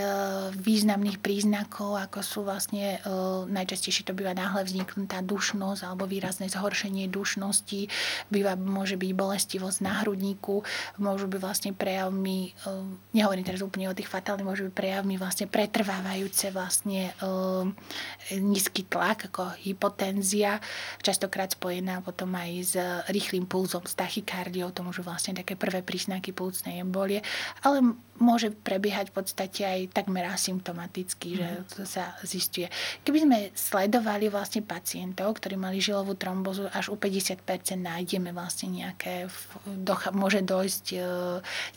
[0.52, 3.00] významných príznakov, ako sú vlastne
[3.48, 7.88] najčastejšie to býva náhle vzniknutá dušnosť alebo výrazné zhoršenie dušnosti,
[8.28, 10.62] býva, môže byť bolestivosť na hrudníku,
[10.98, 12.52] môžu byť vlastne prejavmi,
[13.14, 17.14] nehovorím teraz úplne o tých fatálnych, môžu byť prejavmi vlastne pretrvávajúce vlastne
[18.32, 20.58] nízky tlak, ako hypotenzia,
[21.00, 22.74] častokrát spojená potom aj s
[23.08, 27.20] rýchlým pulzom, s tachykardiou, to môžu vlastne také prvé príznaky plúcnej embolie,
[27.62, 27.82] ale
[28.22, 31.64] môže prebiehať v podstate aj takmer asymptomaticky, že mhm.
[31.74, 32.70] to sa zistuje.
[33.02, 37.42] Keby sme sledovali vlastne pacientov, ktorí mali žilovú trombozu, až u 50%
[37.76, 39.26] nájdeme vlastne nejaké,
[40.14, 40.98] môže dojsť e,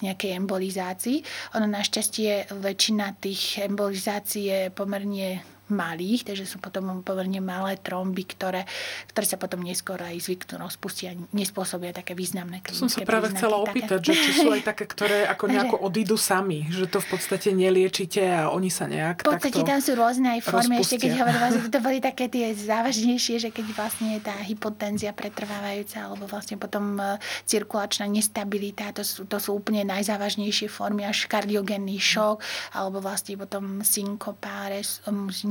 [0.05, 1.17] nejakej embolizácii.
[1.57, 8.69] Ono našťastie väčšina tých embolizácií je pomerne malých, takže sú potom pomerne malé tromby, ktoré,
[9.09, 13.33] ktoré sa potom neskôr aj zvyknú rozpustiť a nespôsobia také významné klinické Som sa práve
[13.33, 14.07] príznaky, chcela opýtať, také...
[14.09, 18.21] že či sú aj také, ktoré ako nejako odídu sami, že to v podstate neliečite
[18.29, 20.85] a oni sa nejak V podstate tam sú rôzne aj formy, rozpustia.
[20.85, 25.11] ešte keď hovorím, že to boli také tie závažnejšie, že keď vlastne je tá hypotenzia
[25.17, 27.17] pretrvávajúca alebo vlastne potom e,
[27.49, 32.37] cirkulačná nestabilita, to sú, to sú úplne najzávažnejšie formy, až kardiogénny šok,
[32.77, 34.69] alebo vlastne potom synkopa,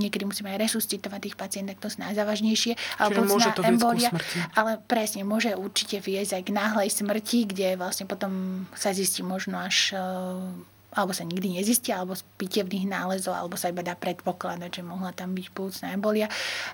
[0.04, 2.72] niekedy musíme aj resuscitovať tých pacientov, to sú najzávažnejšie.
[2.76, 4.12] Čiže môže to embolia,
[4.52, 9.58] Ale presne, môže určite viesť aj k náhlej smrti, kde vlastne potom sa zistí možno
[9.58, 9.96] až
[10.94, 15.10] alebo sa nikdy nezistí, alebo z pitevných nálezov, alebo sa iba dá predpokladať, že mohla
[15.10, 16.30] tam byť plúcna embolia,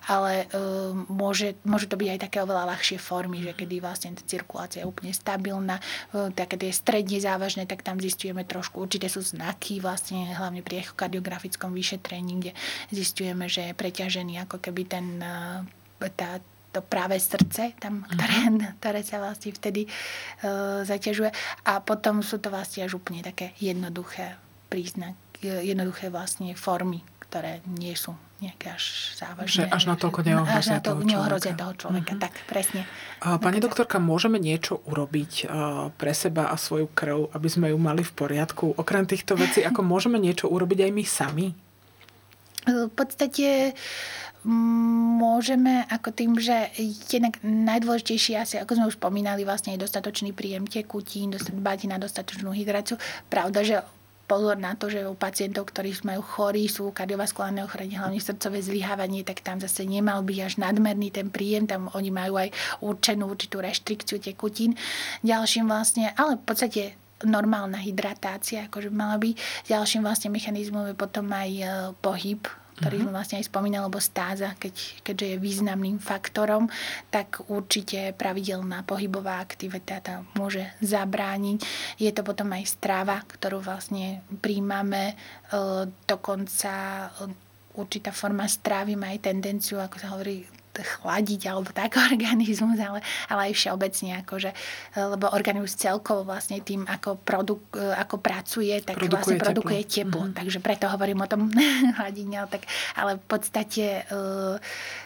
[0.07, 4.23] ale uh, môže, môže to byť aj také oveľa ľahšie formy, že kedy vlastne tá
[4.29, 5.81] cirkulácia je úplne stabilná,
[6.13, 10.85] uh, také tie stredne závažné, tak tam zistujeme trošku, určité sú znaky vlastne, hlavne pri
[10.85, 12.53] echokardiografickom vyšetrení, kde
[12.93, 15.65] zistujeme, že je preťažený ako keby ten uh,
[16.09, 16.41] tá,
[16.71, 18.07] to práve srdce, tam, mhm.
[18.15, 18.39] ktoré,
[18.79, 21.31] ktoré sa vlastne vtedy uh, zaťažuje.
[21.67, 24.39] A potom sú to vlastne až úplne také jednoduché
[24.71, 29.53] príznak, jednoduché vlastne formy, ktoré nie sú nejaké až závažné.
[29.53, 32.17] Že až na toľko neohrozia toho neohrozia toho človeka.
[32.17, 32.25] Uh-huh.
[32.25, 32.89] Tak, presne.
[33.21, 35.45] Pani doktorka, môžeme niečo urobiť
[36.01, 38.81] pre seba a svoju krv, aby sme ju mali v poriadku?
[38.81, 41.47] Okrem týchto vecí, ako môžeme niečo urobiť aj my sami?
[42.65, 43.73] V podstate
[44.45, 46.73] môžeme ako tým, že
[47.13, 52.49] jednak najdôležitejšie asi, ako sme už spomínali, vlastne je dostatočný príjem tekutín, dbať na dostatočnú
[52.55, 52.97] hydráciu.
[53.29, 53.77] Pravda, že
[54.31, 59.27] pozor na to, že u pacientov, ktorí majú chorí, sú kardiovaskulárne ochorenie, hlavne srdcové zlyhávanie,
[59.27, 63.59] tak tam zase nemal byť až nadmerný ten príjem, tam oni majú aj určenú určitú
[63.59, 64.79] reštrikciu tekutín.
[65.27, 66.95] Ďalším vlastne, ale v podstate
[67.27, 69.67] normálna hydratácia, akože mala byť.
[69.69, 71.65] Ďalším vlastne mechanizmom je potom aj e,
[72.01, 72.41] pohyb,
[72.81, 76.73] ktorý sme vlastne aj spomínali, lebo stáza, keď, keďže je významným faktorom,
[77.13, 81.61] tak určite pravidelná pohybová aktivita tam môže zabrániť.
[82.01, 85.15] Je to potom aj strava, ktorú vlastne príjmame, e,
[86.09, 87.09] dokonca e,
[87.77, 90.49] určitá forma stravy má aj tendenciu, ako sa hovorí,
[90.79, 94.51] chladiť alebo tak organizmus, ale, ale aj všeobecne, akože,
[94.97, 99.95] lebo organizmus celkovo vlastne tým, ako, produk, ako pracuje, tak produkuje vlastne produkuje teplo.
[99.95, 100.21] teplo.
[100.21, 100.39] Mm-hmm.
[100.39, 101.51] Takže preto hovorím o tom
[101.99, 102.63] hladine, ale, tak,
[102.95, 104.57] ale v podstate uh,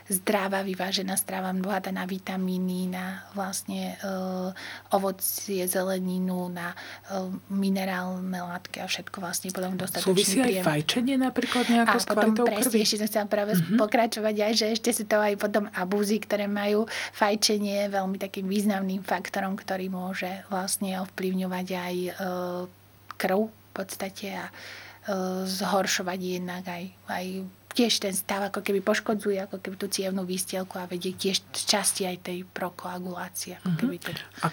[0.08, 4.52] zdravá, vyvážená strava, bohatá na vitamíny, na vlastne uh,
[4.92, 6.76] ovocie, zeleninu, na
[7.08, 12.06] uh, minerálne látky a všetko vlastne potom dostatočný Súvisí aj fajčenie napríklad nejako a s
[12.06, 13.78] potom presne, ešte som chcela práve mm-hmm.
[13.80, 16.90] pokračovať aj, že ešte sú to aj potom abúzy, ktoré majú.
[17.14, 22.66] Fajčenie je veľmi takým významným faktorom, ktorý môže vlastne ovplyvňovať aj uh,
[23.14, 27.26] krv v podstate a uh, zhoršovať jednak aj, aj
[27.74, 32.06] tiež ten stav ako keby poškodzuje ako keby tú cievnú výstielku a vedie tiež časti
[32.06, 33.58] aj tej prokoagulácie.
[33.60, 33.78] Ako mhm.
[33.82, 34.10] keby to...
[34.14, 34.46] A,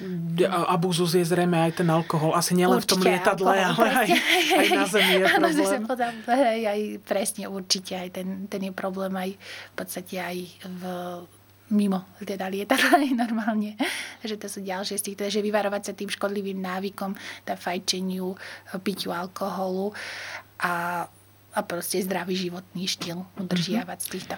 [0.49, 2.34] a abúzus je zrejme aj ten alkohol.
[2.34, 4.09] Asi nielen v tom lietadle, alkohol, ale aj,
[4.57, 5.82] aj na zemi je problém.
[5.86, 10.84] Potom, aj, presne určite aj ten, ten je problém aj v podstate aj v
[11.72, 13.80] mimo teda lietadla normálne.
[14.22, 17.15] že to sú ďalšie z tých, že vyvarovať sa tým škodlivým návykom,
[17.47, 18.36] tá fajčeniu,
[18.84, 19.95] piťu alkoholu
[20.61, 21.07] a
[21.51, 24.35] a proste zdravý životný štýl udržiavať z týchto.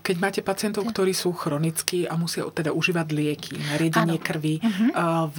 [0.00, 5.26] Keď máte pacientov, ktorí sú chronickí a musia teda užívať lieky riedenie krvi, uh-huh.
[5.30, 5.38] v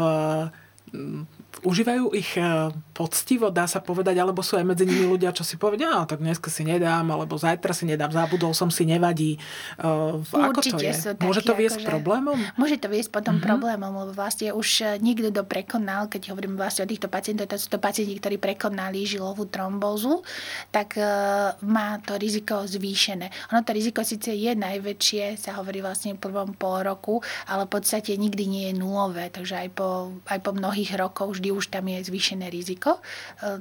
[1.61, 5.57] užívajú ich e, poctivo, dá sa povedať, alebo sú aj medzi nimi ľudia, čo si
[5.57, 9.37] povedia, no, tak dneska si nedám, alebo zajtra si nedám, zabudol som si, nevadí.
[9.77, 10.93] Uh, ako Určite to je?
[10.93, 12.37] Taký, Môže to viesť akože, problémom?
[12.57, 13.47] Môže to viesť potom mm-hmm.
[13.47, 17.61] problémom, lebo vlastne už e, nikto to prekonal, keď hovorím vlastne o týchto pacientov, to
[17.61, 20.25] sú to pacienti, ktorí prekonali žilovú trombózu,
[20.73, 23.53] tak uh, má to riziko zvýšené.
[23.53, 27.71] Ono to riziko síce je najväčšie, sa hovorí vlastne v prvom pol roku, ale v
[27.77, 31.87] podstate nikdy nie je nulové, takže aj po, aj po mnohých rokoch vždy už tam
[31.87, 33.01] je zvýšené riziko e,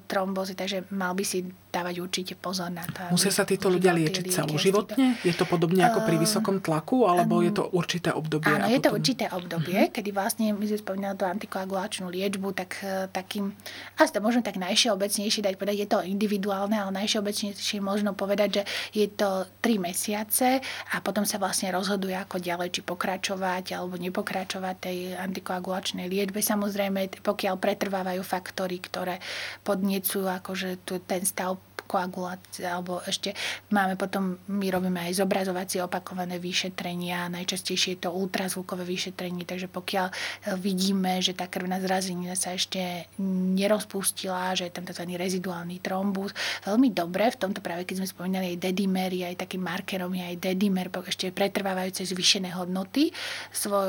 [0.06, 3.06] trombózy, takže mal by si dávať určite pozor na to.
[3.14, 5.22] Musia sa títo ľudia liečiť celoživotne?
[5.22, 8.50] Je to podobne ako pri vysokom tlaku, alebo je to určité obdobie?
[8.50, 9.94] Áno, je to určité obdobie, uh-huh.
[9.94, 13.54] kedy vlastne my sme spomínali tú antikoagulačnú liečbu, tak e, takým,
[13.94, 18.62] asi to možno tak najšeobecnejšie dať povedať, je to individuálne, ale najšeobecnejšie možno povedať, že
[18.90, 20.58] je to 3 mesiace
[20.90, 26.42] a potom sa vlastne rozhoduje, ako ďalej, či pokračovať alebo nepokračovať tej antikoagulačnej liečbe.
[26.42, 29.22] Samozrejme, pokiaľ pretrvávajú faktory, ktoré
[29.62, 31.59] podniecujú akože ten stav
[31.90, 33.34] koagulácia, alebo ešte
[33.74, 40.06] máme potom, my robíme aj zobrazovacie opakované vyšetrenia, najčastejšie je to ultrazvukové vyšetrenie, takže pokiaľ
[40.06, 40.14] e,
[40.54, 43.10] vidíme, že tá krvná zrazenina sa ešte
[43.58, 45.10] nerozpustila, že je tam tzv.
[45.18, 46.30] reziduálny trombus,
[46.62, 50.36] veľmi dobre, v tomto práve keď sme spomínali aj dedimery, aj takým markerom je aj
[50.38, 53.10] dedimer, ešte pretrvávajúce zvýšené hodnoty,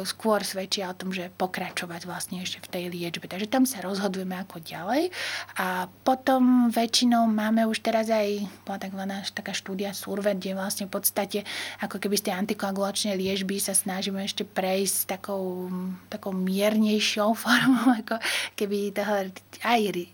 [0.07, 3.27] skôr svedčia o tom, že pokračovať vlastne ešte v tej liečbe.
[3.27, 5.11] Takže tam sa rozhodujeme ako ďalej
[5.59, 10.95] a potom väčšinou máme už teraz aj bola takzvaná taká štúdia Survet, kde vlastne v
[10.95, 11.43] podstate
[11.83, 15.67] ako keby z tej antikoagulačnej liežby sa snažíme ešte prejsť takou,
[16.07, 18.15] takou miernejšou formou, ako
[18.55, 19.27] keby toho
[19.67, 20.07] aj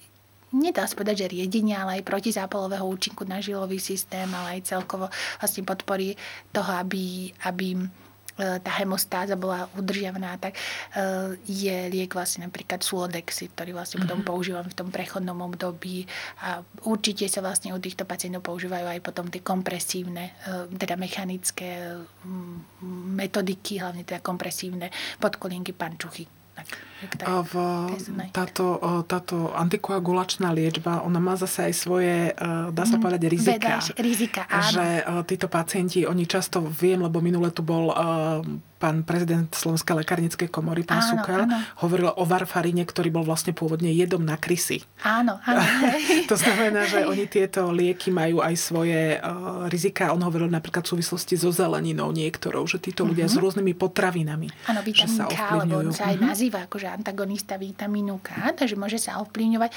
[0.58, 5.12] nedá sa povedať, že riedenia, ale aj protizápalového účinku na žilový systém, ale aj celkovo
[5.38, 6.18] vlastne podporí
[6.56, 7.78] toho, aby, aby
[8.38, 10.60] tá hemostáza bola udržiavaná, tak e,
[11.50, 14.30] je liek vlastne napríklad Sulodexy, ktorý vlastne potom mm-hmm.
[14.30, 16.06] používam v tom prechodnom období
[16.46, 21.98] a určite sa vlastne u týchto pacientov používajú aj potom tie kompresívne, e, teda mechanické
[23.18, 26.30] metodiky, hlavne teda kompresívne podkolinky pančuchy.
[27.26, 27.54] A v,
[28.34, 32.16] táto, táto antikoagulačná liečba, ona má zase aj svoje,
[32.74, 33.04] dá sa mhm.
[33.04, 33.54] povedať, rizika.
[33.54, 34.70] Vedľaž, rizika, áno.
[34.74, 34.86] Že
[35.30, 37.94] títo pacienti, oni často, viem, lebo minule tu bol
[38.78, 41.58] pán prezident Slovenskej lekárnickej komory, pán áno, Sukel, áno.
[41.82, 44.86] hovoril o varfarine, ktorý bol vlastne pôvodne jedom na krysy.
[45.02, 45.62] Áno, áno.
[46.32, 50.14] to znamená, že oni tieto lieky majú aj svoje uh, rizika.
[50.14, 53.42] On hovoril napríklad v súvislosti so zeleninou niektorou, že títo ľudia uh-huh.
[53.42, 54.48] s rôznymi potravinami.
[54.70, 56.30] Áno, vitamín K, lebo on sa aj uh-huh.
[56.30, 59.72] nazýva akože antagonista vitamínu K, takže môže sa ovplyvňovať.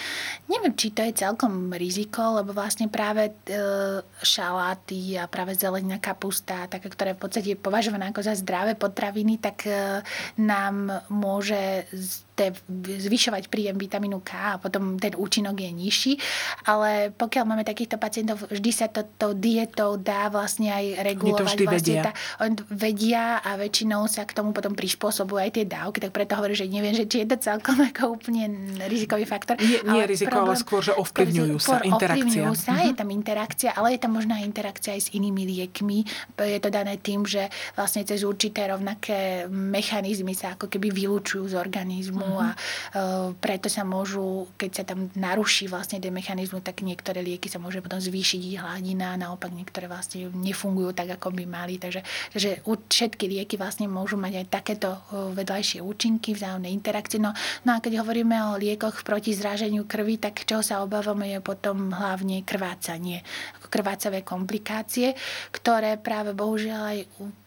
[0.46, 6.70] Neviem, či to je celkom riziko, lebo vlastne práve uh, šaláty a práve zelenina kapusta,
[6.70, 10.02] také, ktoré v podstate považované ako za zdravé potraviny, tak e,
[10.40, 11.84] nám môže
[12.80, 16.12] zvyšovať príjem vitamínu K a potom ten účinok je nižší.
[16.64, 21.40] Ale pokiaľ máme takýchto pacientov, vždy sa to, to dietou dá vlastne aj regulovať.
[21.40, 22.02] to vždy vlastne vedia.
[22.08, 26.38] Tá, on vedia a väčšinou sa k tomu potom prispôsobujú aj tie dávky, tak preto
[26.40, 28.48] hovorím, že neviem, že či je to celkom ako úplne
[28.88, 29.60] rizikový faktor.
[29.60, 32.46] Nie, nie ale riziko, problém, ale skôr, že ovplyvňujú sa, interakcia.
[32.46, 36.06] Ovplyvňujú sa, je tam interakcia, ale je tam možná interakcia aj s inými liekmi.
[36.38, 41.54] Je to dané tým, že vlastne cez určité rovnaké mechanizmy sa ako keby vylúčujú z
[41.58, 42.46] organizmu uh-huh.
[42.46, 47.50] a uh, preto sa môžu, keď sa tam naruší vlastne ten mechanizmus, tak niektoré lieky
[47.50, 51.80] sa môže potom zvýšiť ich hladina, naopak niektoré vlastne nefungujú tak, ako by mali.
[51.80, 52.04] Takže,
[52.36, 57.18] takže všetky lieky vlastne môžu mať aj takéto uh, vedľajšie účinky, vzájomné interakcie.
[57.18, 57.34] No,
[57.66, 61.90] no a keď hovoríme o liekoch proti zráženiu krvi, tak čo sa obávame je potom
[61.90, 63.24] hlavne krvácanie,
[63.70, 65.14] krvácavé komplikácie,
[65.54, 66.98] ktoré práve bohužiaľ aj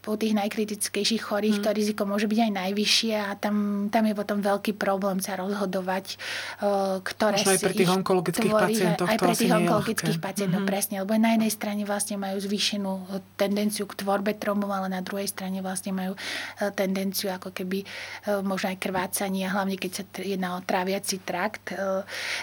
[0.03, 1.63] u tých najkritickejších chorých mm.
[1.63, 6.19] to riziko môže byť aj najvyššie a tam, tam je potom veľký problém sa rozhodovať,
[7.07, 10.73] ktoré Možno aj pre tých onkologických tvorí, pacientov aj pre tých onkologických pacientov, mm-hmm.
[10.75, 12.91] presne, lebo na jednej strane vlastne majú zvýšenú
[13.39, 16.19] tendenciu k tvorbe trombov, ale na druhej strane vlastne majú
[16.75, 17.87] tendenciu ako keby
[18.43, 21.71] možno aj krvácanie, hlavne keď sa jedná o tráviaci trakt,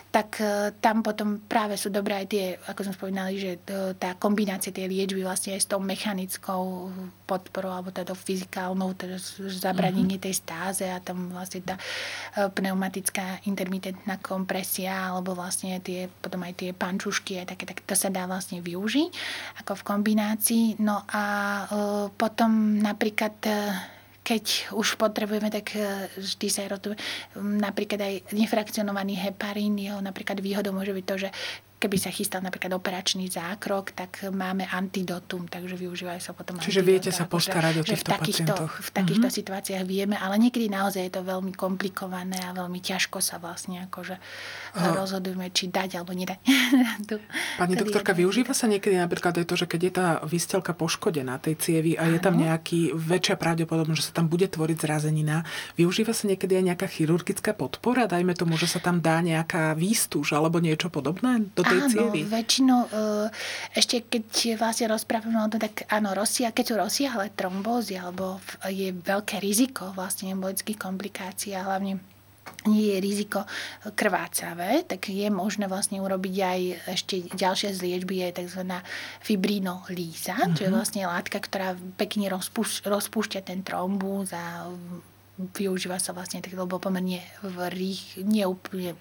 [0.08, 0.40] tak
[0.80, 3.60] tam potom práve sú dobré aj tie, ako som spomínali, že
[4.00, 6.88] tá kombinácia tej liečby vlastne aj s tou mechanickou
[7.28, 9.18] pod podporou alebo teda fyzikálnou, teda
[9.50, 16.46] zabranenie tej stáze a tam vlastne tá e, pneumatická intermitentná kompresia alebo vlastne tie, potom
[16.46, 19.10] aj tie pančušky aj také, tak to sa dá vlastne využiť
[19.66, 20.64] ako v kombinácii.
[20.78, 21.62] No a e,
[22.14, 23.74] potom napríklad e,
[24.22, 25.74] keď už potrebujeme, tak
[26.14, 26.94] vždy sa rotuje
[27.34, 31.28] napríklad aj nefrakcionovaný heparín, jeho napríklad výhodou môže byť to, že
[31.80, 37.08] keby sa chystal napríklad operačný zákrok, tak máme antidotum, takže využívajú sa potom Čiže viete
[37.08, 38.72] sa postarať o týchto v takýchto, pacientoch.
[38.84, 39.40] v takýchto mm-hmm.
[39.40, 44.12] situáciách vieme, ale niekedy naozaj je to veľmi komplikované a veľmi ťažko sa vlastne akože
[44.12, 44.92] a...
[44.92, 46.38] rozhodujeme, či dať alebo nedať.
[47.64, 51.56] Pani doktorka, využíva sa niekedy napríklad aj to, že keď je tá výstelka poškodená tej
[51.56, 55.48] cievy a je tam nejaký väčšia pravdepodobnosť, že sa tam bude tvoriť zrazenina,
[55.80, 58.04] využíva sa niekedy aj nejaká chirurgická podpora?
[58.04, 62.20] Dajme tomu, že sa tam dá nejaká výstuž alebo niečo podobné do tej áno, cievy?
[62.26, 62.90] väčšinou e,
[63.78, 64.26] ešte keď
[64.58, 69.94] vlastne rozprávame o tom, tak áno, rozsia, keď sú rozsiahle trombózy alebo je veľké riziko
[69.94, 72.02] vlastne embolických komplikácií a hlavne
[72.68, 73.48] nie je riziko
[73.96, 76.60] krvácavé, tak je možné vlastne urobiť aj
[76.92, 78.62] ešte ďalšia z liečby, je tzv.
[79.24, 80.54] fibrinolíza, mm-hmm.
[80.58, 80.76] čo je mhm.
[80.76, 84.68] vlastne látka, ktorá pekne rozpúš- rozpúšťa ten trombus a
[85.56, 88.92] využíva sa vlastne tak, lebo pomerne v rých, neúplne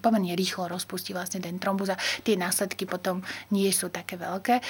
[0.00, 3.20] pomerne rýchlo rozpustí vlastne ten trombus a tie následky potom
[3.50, 4.54] nie sú také veľké.
[4.58, 4.62] E,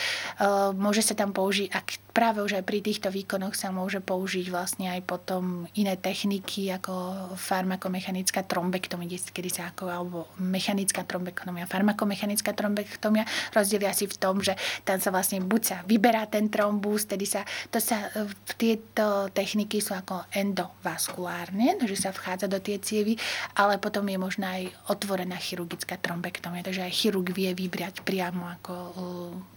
[0.77, 4.93] môže sa tam použiť, ak práve už aj pri týchto výkonoch sa môže použiť vlastne
[4.93, 6.93] aj potom iné techniky ako
[7.41, 13.25] farmakomechanická trombektomia, kedy sa ako, alebo mechanická trombektomia, farmakomechanická trombektomia.
[13.57, 14.55] Rozdiel asi v tom, že
[14.85, 17.43] tam sa vlastne buď sa vyberá ten trombus, tedy sa,
[17.73, 18.29] to sa, e,
[18.61, 23.17] tieto techniky sú ako endovaskulárne, že sa vchádza do tie cievy,
[23.57, 24.69] ale potom je možná aj
[25.03, 28.93] otvorená chirurgická trombektomia, takže aj chirurg vie vybrať priamo ako e,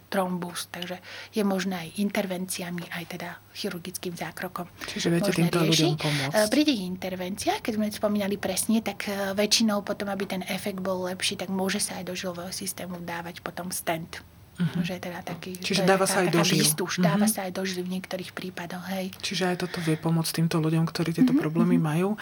[0.10, 0.98] trombus, takže
[1.38, 4.66] je možné aj intervenciami, aj teda chirurgickým zákrokom.
[4.90, 6.34] Čiže viete týmto ľuďom pomôcť.
[6.34, 10.82] E, pri tých intervenciách, keď sme spomínali presne, tak e, väčšinou potom, aby ten efekt
[10.82, 14.26] bol lepší, tak môže sa aj do žilového systému dávať potom stent.
[14.56, 14.88] Uh-huh.
[14.88, 16.64] Že teda taký, Čiže dáva sa aj do žil.
[16.64, 17.04] uh-huh.
[17.04, 18.88] Dáva sa aj do žil v niektorých prípadoch.
[18.88, 19.12] Hej.
[19.20, 21.44] Čiže aj toto vie pomôcť týmto ľuďom, ktorí tieto uh-huh.
[21.44, 22.16] problémy majú.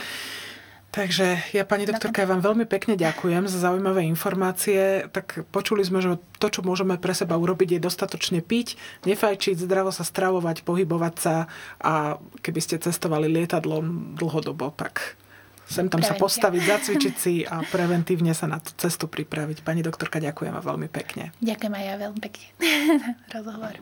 [0.94, 5.10] Takže ja, pani doktorka, ja vám veľmi pekne ďakujem za zaujímavé informácie.
[5.10, 8.78] Tak počuli sme, že to, čo môžeme pre seba urobiť, je dostatočne piť,
[9.10, 11.50] nefajčiť, zdravo sa stravovať, pohybovať sa
[11.82, 15.18] a keby ste cestovali lietadlom dlhodobo, tak
[15.66, 16.14] sem tam Prevencia.
[16.14, 19.66] sa postaviť, zacvičiť si a preventívne sa na tú cestu pripraviť.
[19.66, 21.34] Pani doktorka, ďakujem vám veľmi pekne.
[21.42, 22.46] Ďakujem aj ja veľmi pekne.
[23.34, 23.82] Rozhovor.